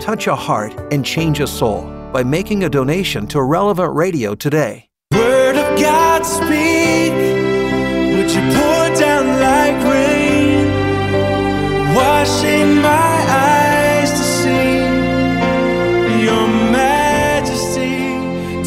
[0.00, 4.88] Touch a heart and change a soul by making a donation to Relevant Radio today.
[5.12, 7.12] Word of God speak,
[8.16, 10.66] would you pour down like rain,
[11.94, 14.78] washing my eyes to see
[16.24, 17.84] your majesty.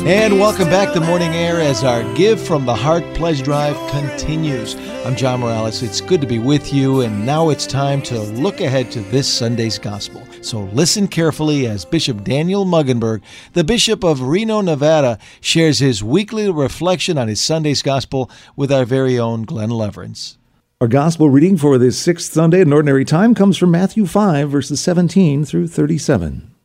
[0.07, 4.75] And welcome back to Morning Air as our Give from the Heart Pledge Drive continues.
[5.03, 5.81] I'm John Morales.
[5.81, 9.27] It's good to be with you, and now it's time to look ahead to this
[9.27, 10.23] Sunday's Gospel.
[10.41, 13.21] So listen carefully as Bishop Daniel Mueggenborg,
[13.54, 18.86] the Bishop of Reno, Nevada, shares his weekly reflection on his Sunday's Gospel with our
[18.86, 20.38] very own Glenn Leverance.
[20.80, 24.80] Our Gospel reading for this sixth Sunday in Ordinary Time comes from Matthew 5, verses
[24.80, 26.56] 17 through 37.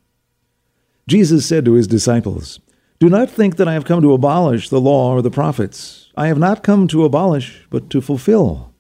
[1.09, 2.61] Jesus said to his disciples,
[3.01, 6.13] Do not think that I have come to abolish the law or the prophets.
[6.17, 8.73] I have not come to abolish, but to fulfill.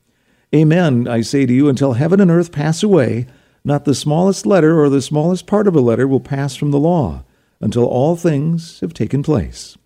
[0.54, 3.26] Amen, I say to you, until heaven and earth pass away,
[3.64, 6.78] not the smallest letter or the smallest part of a letter will pass from the
[6.78, 7.24] law
[7.60, 9.78] until all things have taken place.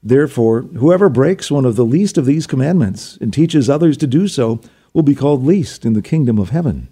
[0.00, 4.28] Therefore, whoever breaks one of the least of these commandments and teaches others to do
[4.28, 4.60] so
[4.94, 6.88] will be called least in the kingdom of heaven.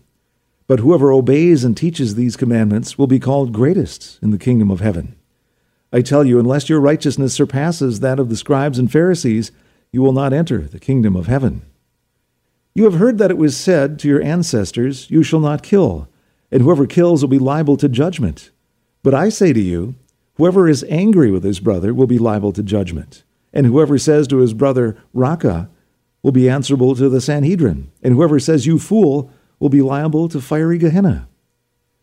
[0.66, 4.80] But whoever obeys and teaches these commandments will be called greatest in the kingdom of
[4.80, 5.14] heaven.
[5.92, 9.52] I tell you, unless your righteousness surpasses that of the scribes and Pharisees,
[9.92, 11.62] you will not enter the kingdom of heaven.
[12.74, 16.08] You have heard that it was said to your ancestors, You shall not kill
[16.50, 18.50] and whoever kills will be liable to judgment.
[19.02, 19.94] But I say to you,
[20.36, 23.22] Whoever is angry with his brother will be liable to judgment.
[23.52, 25.70] And whoever says to his brother, Raca,
[26.22, 27.92] will be answerable to the Sanhedrin.
[28.02, 29.30] And whoever says, You fool,
[29.60, 31.28] will be liable to fiery Gehenna.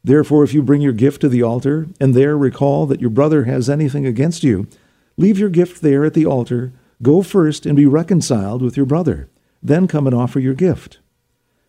[0.03, 3.43] Therefore, if you bring your gift to the altar, and there recall that your brother
[3.43, 4.67] has anything against you,
[5.17, 9.29] leave your gift there at the altar, go first and be reconciled with your brother.
[9.61, 10.99] Then come and offer your gift.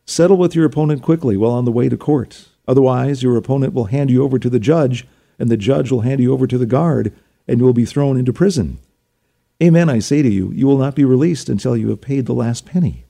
[0.07, 2.49] Settle with your opponent quickly while on the way to court.
[2.67, 5.07] Otherwise, your opponent will hand you over to the judge,
[5.39, 7.13] and the judge will hand you over to the guard,
[7.49, 8.79] and you will be thrown into prison.
[9.63, 12.35] Amen, I say to you, you will not be released until you have paid the
[12.35, 13.05] last penny.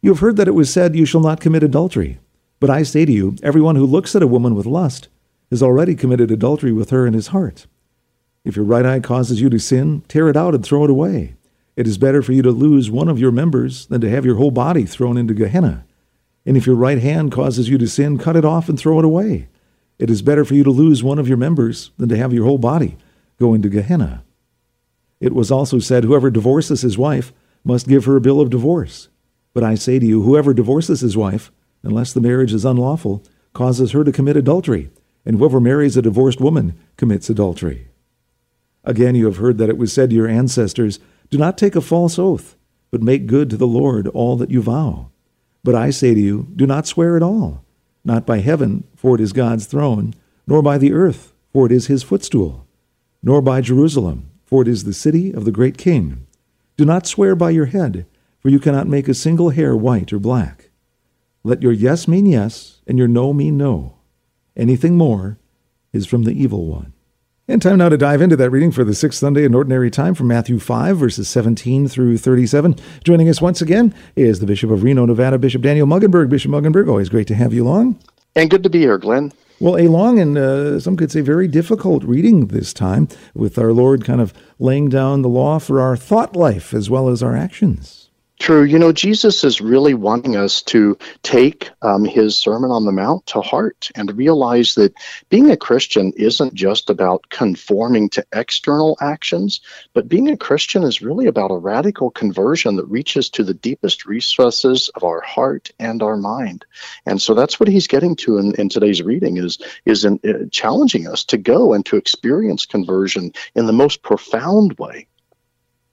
[0.00, 2.18] You have heard that it was said, You shall not commit adultery.
[2.60, 5.08] But I say to you, everyone who looks at a woman with lust
[5.50, 7.66] has already committed adultery with her in his heart.
[8.44, 11.34] If your right eye causes you to sin, tear it out and throw it away.
[11.74, 14.36] It is better for you to lose one of your members than to have your
[14.36, 15.84] whole body thrown into Gehenna.
[16.46, 19.04] And if your right hand causes you to sin, cut it off and throw it
[19.04, 19.48] away.
[19.98, 22.44] It is better for you to lose one of your members than to have your
[22.44, 22.96] whole body
[23.38, 24.22] go into Gehenna.
[25.20, 27.32] It was also said, Whoever divorces his wife
[27.64, 29.08] must give her a bill of divorce.
[29.52, 31.50] But I say to you, whoever divorces his wife,
[31.82, 34.90] unless the marriage is unlawful, causes her to commit adultery,
[35.24, 37.88] and whoever marries a divorced woman commits adultery.
[38.84, 41.80] Again, you have heard that it was said to your ancestors, Do not take a
[41.80, 42.54] false oath,
[42.90, 45.10] but make good to the Lord all that you vow.
[45.66, 47.64] But I say to you, do not swear at all,
[48.04, 50.14] not by heaven, for it is God's throne,
[50.46, 52.68] nor by the earth, for it is his footstool,
[53.20, 56.24] nor by Jerusalem, for it is the city of the great king.
[56.76, 58.06] Do not swear by your head,
[58.38, 60.70] for you cannot make a single hair white or black.
[61.42, 63.96] Let your yes mean yes, and your no mean no.
[64.56, 65.36] Anything more
[65.92, 66.92] is from the evil one.
[67.48, 70.16] And time now to dive into that reading for the sixth Sunday in Ordinary Time
[70.16, 72.74] from Matthew 5, verses 17 through 37.
[73.04, 76.28] Joining us once again is the Bishop of Reno, Nevada, Bishop Daniel Mueggenborg.
[76.28, 78.00] Bishop Mueggenborg, always great to have you along.
[78.34, 79.32] And good to be here, Glenn.
[79.60, 83.72] Well, a long and uh, some could say very difficult reading this time, with our
[83.72, 87.36] Lord kind of laying down the law for our thought life as well as our
[87.36, 88.05] actions.
[88.38, 88.64] True.
[88.64, 93.24] You know, Jesus is really wanting us to take um, his Sermon on the Mount
[93.26, 94.94] to heart and realize that
[95.30, 99.62] being a Christian isn't just about conforming to external actions,
[99.94, 104.04] but being a Christian is really about a radical conversion that reaches to the deepest
[104.04, 106.66] recesses of our heart and our mind.
[107.06, 110.44] And so that's what he's getting to in, in today's reading is, is in, uh,
[110.52, 115.06] challenging us to go and to experience conversion in the most profound way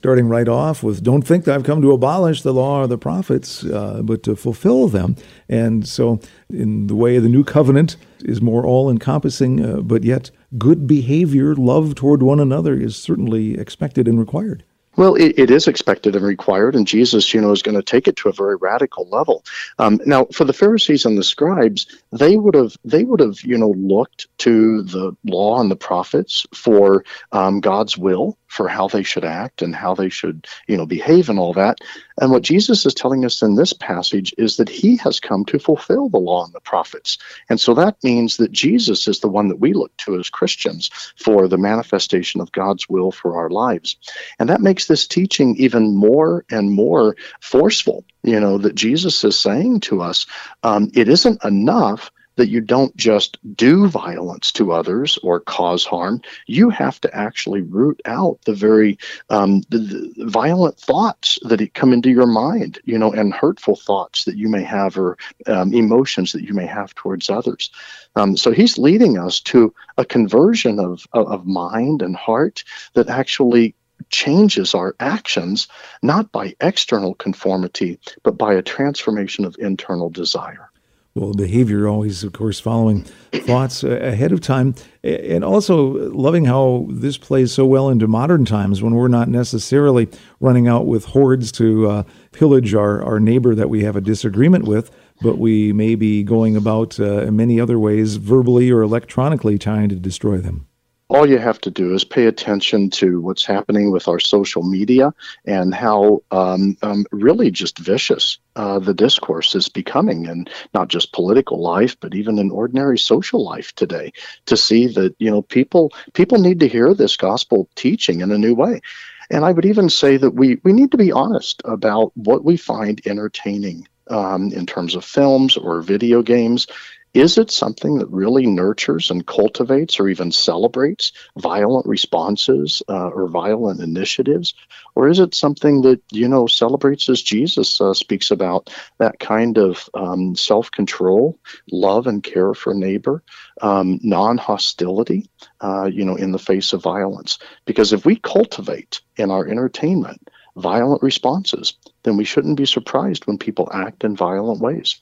[0.04, 2.98] starting right off with don't think that I've come to abolish the law or the
[2.98, 5.16] prophets, uh, but to fulfill them.
[5.48, 10.04] And so, in the way of the new covenant is more all encompassing, uh, but
[10.04, 14.66] yet good behavior, love toward one another is certainly expected and required.
[14.98, 18.08] Well, it, it is expected and required, and Jesus, you know, is going to take
[18.08, 19.44] it to a very radical level.
[19.80, 23.58] Um, now, for the Pharisees and the scribes, they would have they would have you
[23.58, 29.04] know looked to the law and the prophets for um, God's will for how they
[29.04, 31.80] should act and how they should you know behave and all that.
[32.22, 35.60] And what Jesus is telling us in this passage is that He has come to
[35.60, 37.18] fulfill the law and the prophets,
[37.50, 40.90] and so that means that Jesus is the one that we look to as Christians
[41.18, 43.98] for the manifestation of God's will for our lives,
[44.40, 48.06] and that makes this teaching even more and more forceful.
[48.24, 50.26] You know, that Jesus is saying to us,
[50.64, 56.22] um, it isn't enough that you don't just do violence to others or cause harm.
[56.48, 58.98] You have to actually root out the very
[59.30, 59.80] um, the,
[60.18, 64.50] the violent thoughts that come into your mind, you know, and hurtful thoughts that you
[64.50, 65.18] may have or
[65.48, 67.70] um, emotions that you may have towards others.
[68.16, 73.10] Um, so he's leading us to a conversion of, of, of mind and heart that
[73.10, 73.76] actually
[74.10, 75.68] changes our actions,
[76.02, 80.70] not by external conformity, but by a transformation of internal desire.
[81.16, 84.74] Well, behavior always, of course, following thoughts ahead of time.
[85.04, 90.10] And also loving how this plays so well into modern times when we're not necessarily
[90.40, 94.66] running out with hordes to uh, pillage our, our neighbor that we have a disagreement
[94.66, 94.90] with,
[95.22, 99.90] but we may be going about uh, in many other ways, verbally or electronically, trying
[99.90, 100.66] to destroy them
[101.10, 105.14] all you have to do is pay attention to what's happening with our social media
[105.46, 111.14] and how um, um, really just vicious uh, the discourse is becoming, and not just
[111.14, 114.12] political life, but even in ordinary social life today.
[114.48, 118.38] To see that you know people people need to hear this gospel teaching in a
[118.38, 118.82] new way.
[119.30, 122.58] And I would even say that we, we need to be honest about what we
[122.58, 126.68] find entertaining um, in terms of films or video games
[127.14, 133.28] is it something that really nurtures and cultivates or even celebrates violent responses uh, or
[133.28, 134.56] violent initiatives?
[134.96, 139.60] Or is it something that, you know, celebrates as Jesus uh, speaks about that kind
[139.60, 141.38] of um, self control,
[141.72, 143.24] love and care for neighbor,
[143.62, 145.30] um, non hostility,
[145.62, 147.38] uh, you know, in the face of violence?
[147.66, 151.74] Because if we cultivate in our entertainment violent responses,
[152.04, 155.00] then we shouldn't be surprised when people act in violent ways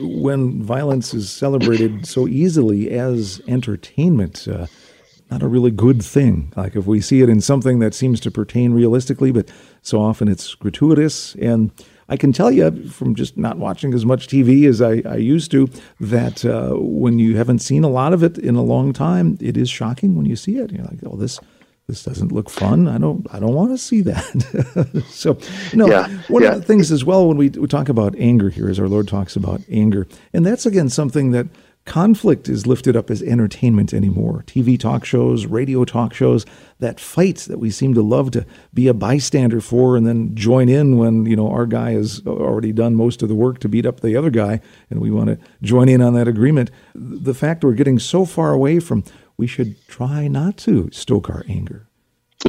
[0.00, 4.66] when violence is celebrated so easily as entertainment, uh,
[5.30, 6.52] not a really good thing.
[6.56, 9.50] Like if we see it in something that seems to pertain realistically, but
[9.82, 11.34] so often it's gratuitous.
[11.36, 11.70] And
[12.08, 15.50] I can tell you from just not watching as much TV as I, I used
[15.50, 15.68] to
[16.00, 19.56] that uh, when you haven't seen a lot of it in a long time, it
[19.56, 20.72] is shocking when you see it.
[20.72, 21.38] You're like, oh, this
[21.88, 22.86] this doesn't look fun.
[22.86, 25.04] I don't I don't want to see that.
[25.08, 25.38] so
[25.72, 26.50] no, yeah, one yeah.
[26.50, 29.08] of the things as well when we, we talk about anger here, as our Lord
[29.08, 31.46] talks about anger, and that's again something that
[31.88, 34.44] conflict is lifted up as entertainment anymore.
[34.46, 36.44] TV talk shows, radio talk shows,
[36.80, 40.68] that fight that we seem to love to be a bystander for and then join
[40.68, 43.86] in when, you know, our guy has already done most of the work to beat
[43.86, 44.60] up the other guy
[44.90, 46.70] and we want to join in on that agreement.
[46.94, 49.02] The fact we're getting so far away from
[49.38, 51.88] we should try not to stoke our anger.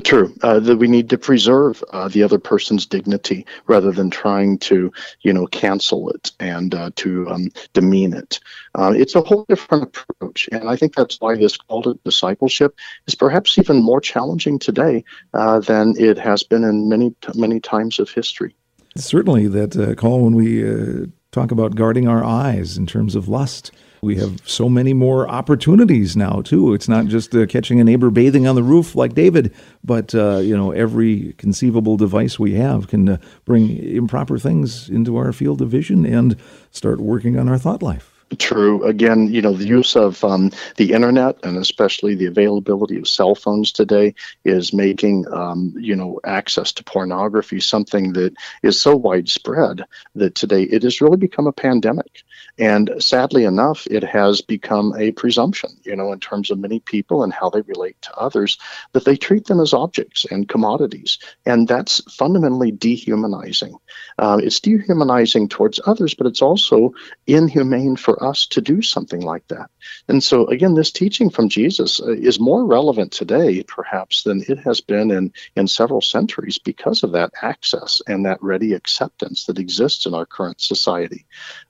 [0.03, 0.35] True.
[0.43, 4.91] Uh, that we need to preserve uh, the other person's dignity rather than trying to,
[5.21, 8.39] you know, cancel it and uh, to um, demean it.
[8.75, 12.75] Uh, it's a whole different approach, and I think that's why this call to discipleship
[13.07, 17.97] is perhaps even more challenging today uh, than it has been in many many times
[17.99, 18.55] of history.
[18.95, 23.71] Certainly, that uh, call when we talk about guarding our eyes in terms of lust.
[24.01, 26.73] We have so many more opportunities now too.
[26.73, 30.37] It's not just uh, catching a neighbor bathing on the roof like David, but uh,
[30.37, 35.61] you know every conceivable device we have can uh, bring improper things into our field
[35.61, 36.37] of vision and
[36.71, 38.19] start working on our thought life.
[38.37, 38.83] True.
[38.83, 43.33] Again, you know, the use of um, the internet and especially the availability of cell
[43.33, 44.13] phones today
[44.45, 49.83] is making, um, you know, access to pornography something that is so widespread
[50.13, 52.23] that today it has really become a pandemic.
[52.59, 57.23] And sadly enough, it has become a presumption, you know, in terms of many people
[57.23, 58.57] and how they relate to others,
[58.91, 61.19] that they treat them as objects and commodities.
[61.45, 63.77] And that's fundamentally dehumanizing.
[64.17, 66.93] Uh, it's dehumanizing towards others, but it's also
[67.27, 69.69] inhumane for us to do something like that.
[70.07, 74.59] And so, again, this teaching from Jesus uh, is more relevant today, perhaps, than it
[74.59, 79.59] has been in, in several centuries because of that access and that ready acceptance that
[79.59, 81.25] exists in our current society.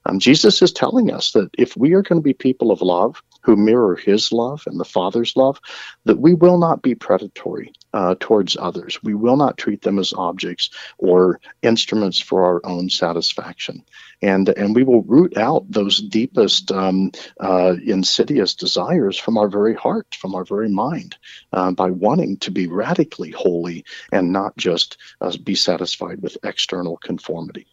[0.06, 3.22] Um, Jesus is telling us that if we are going to be people of love
[3.42, 5.60] who mirror his love and the Father's love,
[6.04, 9.02] that we will not be predatory uh, towards others.
[9.02, 13.84] We will not treat them as objects or instruments for our own satisfaction.
[14.22, 19.74] And, and we will root out those deepest um, uh, insidious desires from our very
[19.74, 21.16] heart, from our very mind,
[21.52, 26.96] uh, by wanting to be radically holy and not just uh, be satisfied with external
[26.98, 27.66] conformity.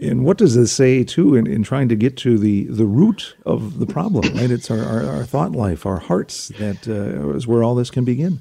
[0.00, 3.36] And what does this say too in, in trying to get to the, the root
[3.44, 4.50] of the problem, right?
[4.50, 8.04] It's our, our, our thought life, our hearts that uh, is where all this can
[8.04, 8.40] begin.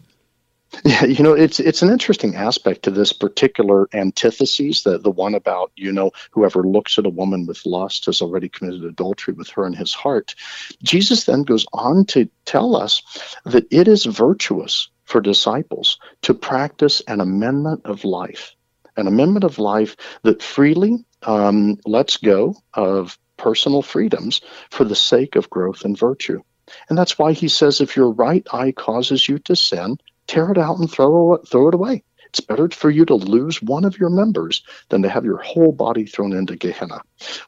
[0.84, 5.34] Yeah, you know, it's it's an interesting aspect to this particular antithesis, the the one
[5.34, 9.50] about, you know, whoever looks at a woman with lust has already committed adultery with
[9.52, 10.36] her in his heart.
[10.84, 13.02] Jesus then goes on to tell us
[13.46, 18.54] that it is virtuous for disciples to practice an amendment of life,
[18.98, 25.36] an amendment of life that freely um, lets go of personal freedoms for the sake
[25.36, 26.42] of growth and virtue.
[26.90, 30.58] And that's why he says if your right eye causes you to sin, tear it
[30.58, 32.04] out and throw, throw it away.
[32.30, 35.72] It's better for you to lose one of your members than to have your whole
[35.72, 37.02] body thrown into Gehenna.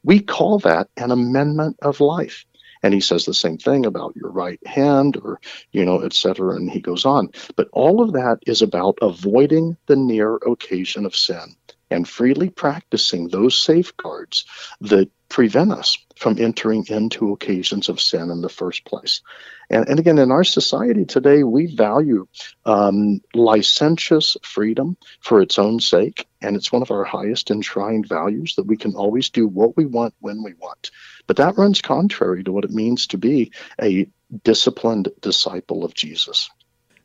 [0.03, 2.45] We call that an amendment of life.
[2.82, 5.41] And he says the same thing about your right hand or,
[5.74, 6.55] you know, et cetera.
[6.55, 7.32] And he goes on.
[7.57, 11.57] But all of that is about avoiding the near occasion of sin
[11.90, 14.46] and freely practicing those safeguards
[14.82, 19.22] that prevent us from entering into occasions of sin in the first place.
[19.70, 22.28] And, and again, in our society today, we value
[22.66, 26.28] um, licentious freedom for its own sake.
[26.42, 29.86] And it's one of our highest enshrined values that we can always do what we
[29.86, 30.90] want when we want.
[31.28, 34.10] But that runs contrary to what it means to be a
[34.44, 36.50] disciplined disciple of Jesus.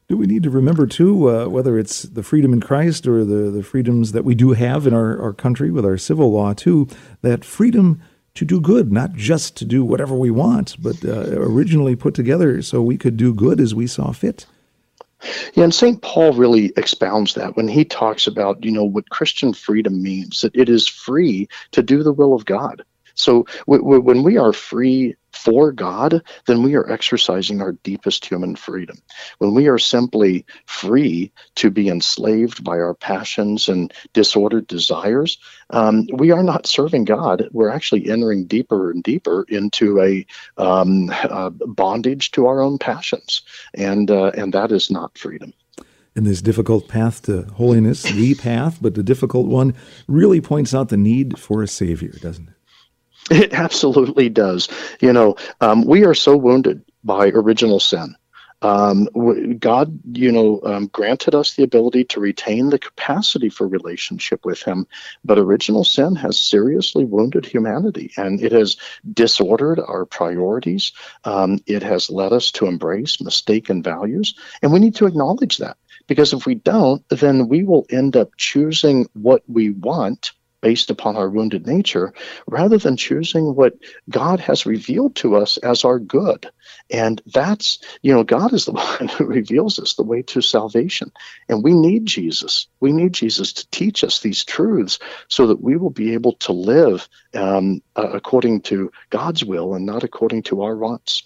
[0.09, 3.51] Do we need to remember too, uh, whether it's the freedom in Christ or the,
[3.51, 6.89] the freedoms that we do have in our, our country with our civil law too,
[7.23, 8.03] that freedom
[8.35, 12.61] to do good, not just to do whatever we want, but uh, originally put together
[12.61, 14.47] so we could do good as we saw fit?
[15.55, 16.03] Yeah, and St.
[16.03, 20.55] Paul really expounds that when he talks about, you know, what Christian freedom means, that
[20.55, 22.85] it is free to do the will of God.
[23.15, 28.25] So w- w- when we are free for God, then we are exercising our deepest
[28.25, 28.97] human freedom.
[29.39, 35.37] When we are simply free to be enslaved by our passions and disordered desires,
[35.69, 37.47] um, we are not serving God.
[37.53, 40.27] We're actually entering deeper and deeper into a,
[40.57, 43.43] um, a bondage to our own passions,
[43.75, 45.53] and uh, and that is not freedom.
[46.17, 49.75] And this difficult path to holiness, the path, but the difficult one,
[50.07, 52.54] really points out the need for a Savior, doesn't it?
[53.31, 54.69] It absolutely does.
[55.01, 58.15] You know, um, we are so wounded by original sin.
[58.63, 59.09] Um,
[59.59, 64.63] God, you know, um, granted us the ability to retain the capacity for relationship with
[64.63, 64.87] Him,
[65.23, 68.79] but original sin has seriously wounded humanity, and it has
[69.13, 70.93] disordered our priorities.
[71.25, 75.77] Um, it has led us to embrace mistaken values, and we need to acknowledge that
[76.07, 80.33] because if we don't, then we will end up choosing what we want
[80.65, 82.15] based upon our wounded nature
[82.47, 83.75] rather than choosing what
[84.09, 86.51] God has revealed to us as our good.
[86.91, 91.13] And that's, you know, God is the one who reveals us the way to salvation.
[91.51, 92.67] And we need Jesus.
[92.81, 94.99] We need Jesus to teach us these truths
[95.29, 99.85] so that we will be able to live um, uh, according to God's will and
[99.85, 101.25] not according to our wants.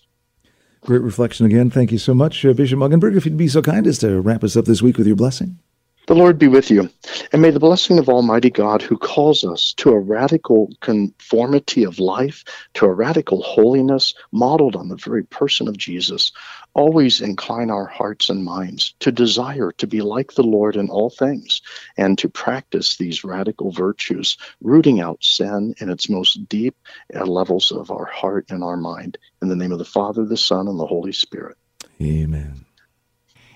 [0.80, 1.70] Great reflection again.
[1.70, 3.16] Thank you so much, uh, Bishop Mueggenborg.
[3.16, 5.60] If you'd be so kind as to wrap us up this week with your blessing.
[6.08, 6.88] The Lord be with you,
[7.34, 11.98] and may the blessing of Almighty God, who calls us to a radical conformity of
[11.98, 16.32] life, to a radical holiness modeled on the very person of Jesus,
[16.72, 21.10] always incline our hearts and minds to desire to be like the Lord in all
[21.10, 21.60] things
[21.98, 26.74] and to practice these radical virtues, rooting out sin in its most deep
[27.12, 29.18] levels of our heart and our mind.
[29.42, 31.58] In the name of the Father, the Son, and the Holy Spirit.
[32.00, 32.64] Amen.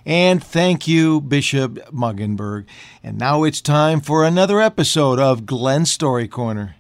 [0.05, 2.66] And thank you, Bishop Mueggenborg.
[3.03, 6.74] And now it's time for another episode of Glenn's Story Corner.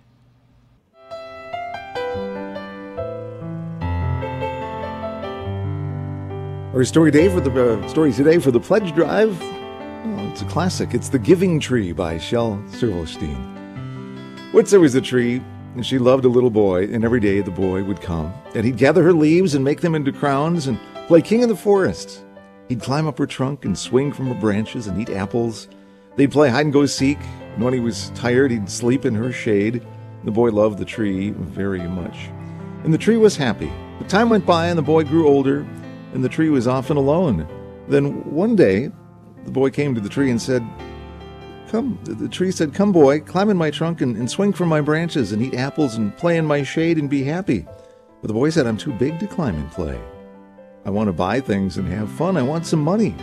[6.74, 9.36] Our story day for the uh, story today for the pledge drive.
[9.42, 10.94] Oh, it's a classic.
[10.94, 13.50] It's "The Giving Tree" by Shel Silverstein.
[14.54, 15.42] Once there was a tree,
[15.74, 18.78] and she loved a little boy, and every day the boy would come, and he'd
[18.78, 22.24] gather her leaves and make them into crowns and play king of the forest.
[22.72, 25.68] He'd climb up her trunk and swing from her branches and eat apples.
[26.16, 27.18] They'd play hide and go seek,
[27.54, 29.86] and when he was tired, he'd sleep in her shade.
[30.24, 32.30] The boy loved the tree very much.
[32.82, 33.70] And the tree was happy.
[33.98, 35.66] But time went by, and the boy grew older,
[36.14, 37.46] and the tree was often alone.
[37.88, 38.90] Then one day,
[39.44, 40.66] the boy came to the tree and said,
[41.68, 44.80] Come, the tree said, Come, boy, climb in my trunk and, and swing from my
[44.80, 47.66] branches and eat apples and play in my shade and be happy.
[48.22, 50.00] But the boy said, I'm too big to climb and play.
[50.84, 52.36] I want to buy things and have fun.
[52.36, 53.14] I want some money.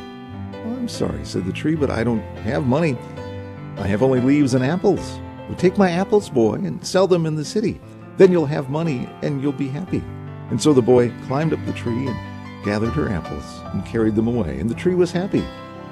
[0.54, 2.98] Oh, I'm sorry, said the tree, but I don't have money.
[3.78, 5.20] I have only leaves and apples.
[5.48, 7.82] Well, take my apples, boy, and sell them in the city.
[8.16, 10.02] Then you'll have money and you'll be happy.
[10.50, 13.44] And so the boy climbed up the tree and gathered her apples
[13.74, 14.60] and carried them away.
[14.60, 15.44] And the tree was happy.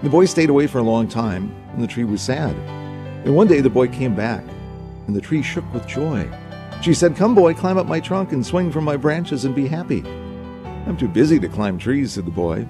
[0.04, 2.56] The boy stayed away for a long time, and the tree was sad.
[3.26, 4.44] And one day the boy came back,
[5.08, 6.30] and the tree shook with joy.
[6.82, 9.68] She said, Come, boy, climb up my trunk and swing from my branches and be
[9.68, 10.06] happy.
[10.88, 12.66] I'm too busy to climb trees, said the boy.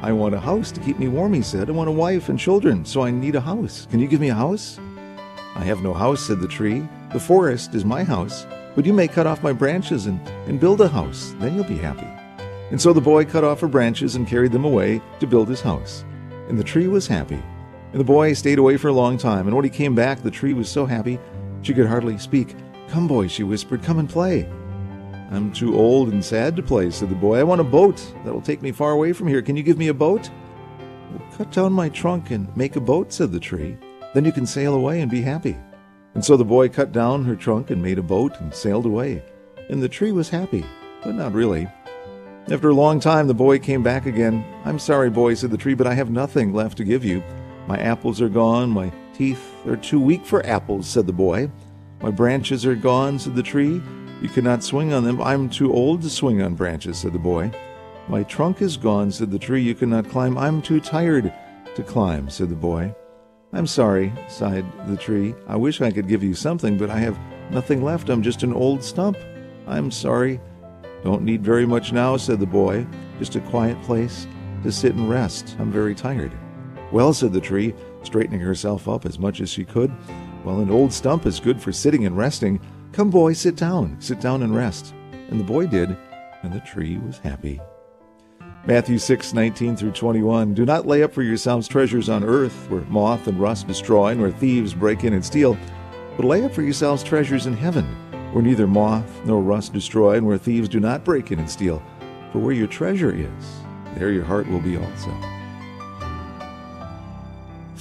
[0.00, 1.68] I want a house to keep me warm, he said.
[1.68, 3.86] I want a wife and children, so I need a house.
[3.90, 4.80] Can you give me a house?
[5.54, 6.88] I have no house, said the tree.
[7.12, 10.18] The forest is my house, but you may cut off my branches and,
[10.48, 11.34] and build a house.
[11.38, 12.08] Then you'll be happy.
[12.70, 15.60] And so the boy cut off her branches and carried them away to build his
[15.60, 16.06] house.
[16.48, 17.42] And the tree was happy.
[17.92, 20.30] And the boy stayed away for a long time, and when he came back, the
[20.30, 21.20] tree was so happy
[21.60, 22.56] she could hardly speak.
[22.88, 24.48] Come, boy, she whispered, come and play.
[25.30, 27.38] I'm too old and sad to play, said the boy.
[27.38, 29.42] I want a boat that'll take me far away from here.
[29.42, 30.30] Can you give me a boat?
[31.10, 33.76] Well, cut down my trunk and make a boat, said the tree.
[34.14, 35.56] Then you can sail away and be happy.
[36.14, 39.22] And so the boy cut down her trunk and made a boat and sailed away.
[39.68, 40.64] And the tree was happy,
[41.02, 41.68] but not really.
[42.48, 44.44] After a long time, the boy came back again.
[44.64, 47.22] I'm sorry, boy, said the tree, but I have nothing left to give you.
[47.66, 48.70] My apples are gone.
[48.70, 51.50] My teeth are too weak for apples, said the boy.
[52.00, 53.82] My branches are gone, said the tree.
[54.22, 55.20] You cannot swing on them.
[55.20, 57.50] I'm too old to swing on branches, said the boy.
[58.08, 59.62] My trunk is gone, said the tree.
[59.62, 60.38] You cannot climb.
[60.38, 61.32] I'm too tired
[61.74, 62.94] to climb, said the boy.
[63.52, 65.34] I'm sorry, sighed the tree.
[65.46, 67.18] I wish I could give you something, but I have
[67.50, 68.08] nothing left.
[68.08, 69.18] I'm just an old stump.
[69.66, 70.40] I'm sorry.
[71.04, 72.86] Don't need very much now, said the boy.
[73.18, 74.26] Just a quiet place
[74.62, 75.56] to sit and rest.
[75.58, 76.32] I'm very tired.
[76.90, 79.92] Well, said the tree, straightening herself up as much as she could.
[80.44, 82.60] Well, an old stump is good for sitting and resting.
[82.96, 84.94] Come, boy, sit down, sit down and rest.
[85.28, 85.94] And the boy did,
[86.42, 87.60] and the tree was happy.
[88.64, 90.54] Matthew 6, 19 through 21.
[90.54, 94.20] Do not lay up for yourselves treasures on earth, where moth and rust destroy, and
[94.22, 95.58] where thieves break in and steal,
[96.16, 97.84] but lay up for yourselves treasures in heaven,
[98.32, 101.82] where neither moth nor rust destroy, and where thieves do not break in and steal.
[102.32, 103.60] For where your treasure is,
[103.96, 105.35] there your heart will be also.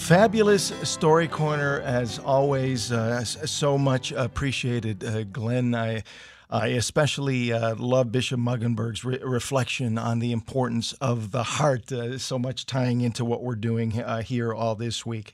[0.05, 2.91] Fabulous story corner as always.
[2.91, 5.73] Uh, so much appreciated, uh, Glenn.
[5.73, 6.03] I,
[6.47, 11.91] I especially uh, love Bishop Mueggenborg's re- reflection on the importance of the heart.
[11.91, 15.33] Uh, so much tying into what we're doing uh, here all this week.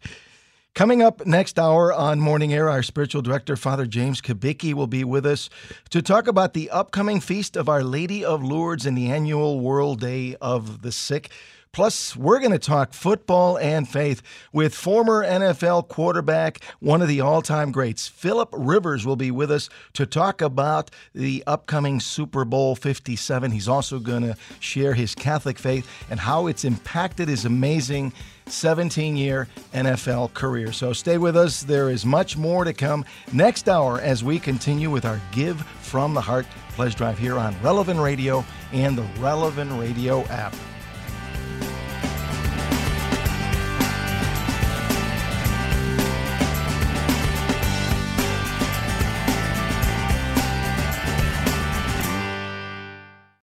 [0.74, 5.04] Coming up next hour on Morning Air, our spiritual director, Father James Kubicki, will be
[5.04, 5.50] with us
[5.90, 10.00] to talk about the upcoming feast of Our Lady of Lourdes and the annual World
[10.00, 11.30] Day of the Sick.
[11.74, 17.22] Plus, we're going to talk football and faith with former NFL quarterback, one of the
[17.22, 18.10] all time greats.
[18.10, 23.52] Philip Rivers will be with us to talk about the upcoming Super Bowl 57.
[23.52, 28.12] He's also going to share his Catholic faith and how it's impacted his amazing
[28.48, 30.74] 17 year NFL career.
[30.74, 31.64] So stay with us.
[31.64, 36.14] There is much more to come next hour as we continue with our Give from
[36.14, 38.44] the Heart Pledge Drive here on Relevant Radio
[38.74, 40.54] and the Relevant Radio app.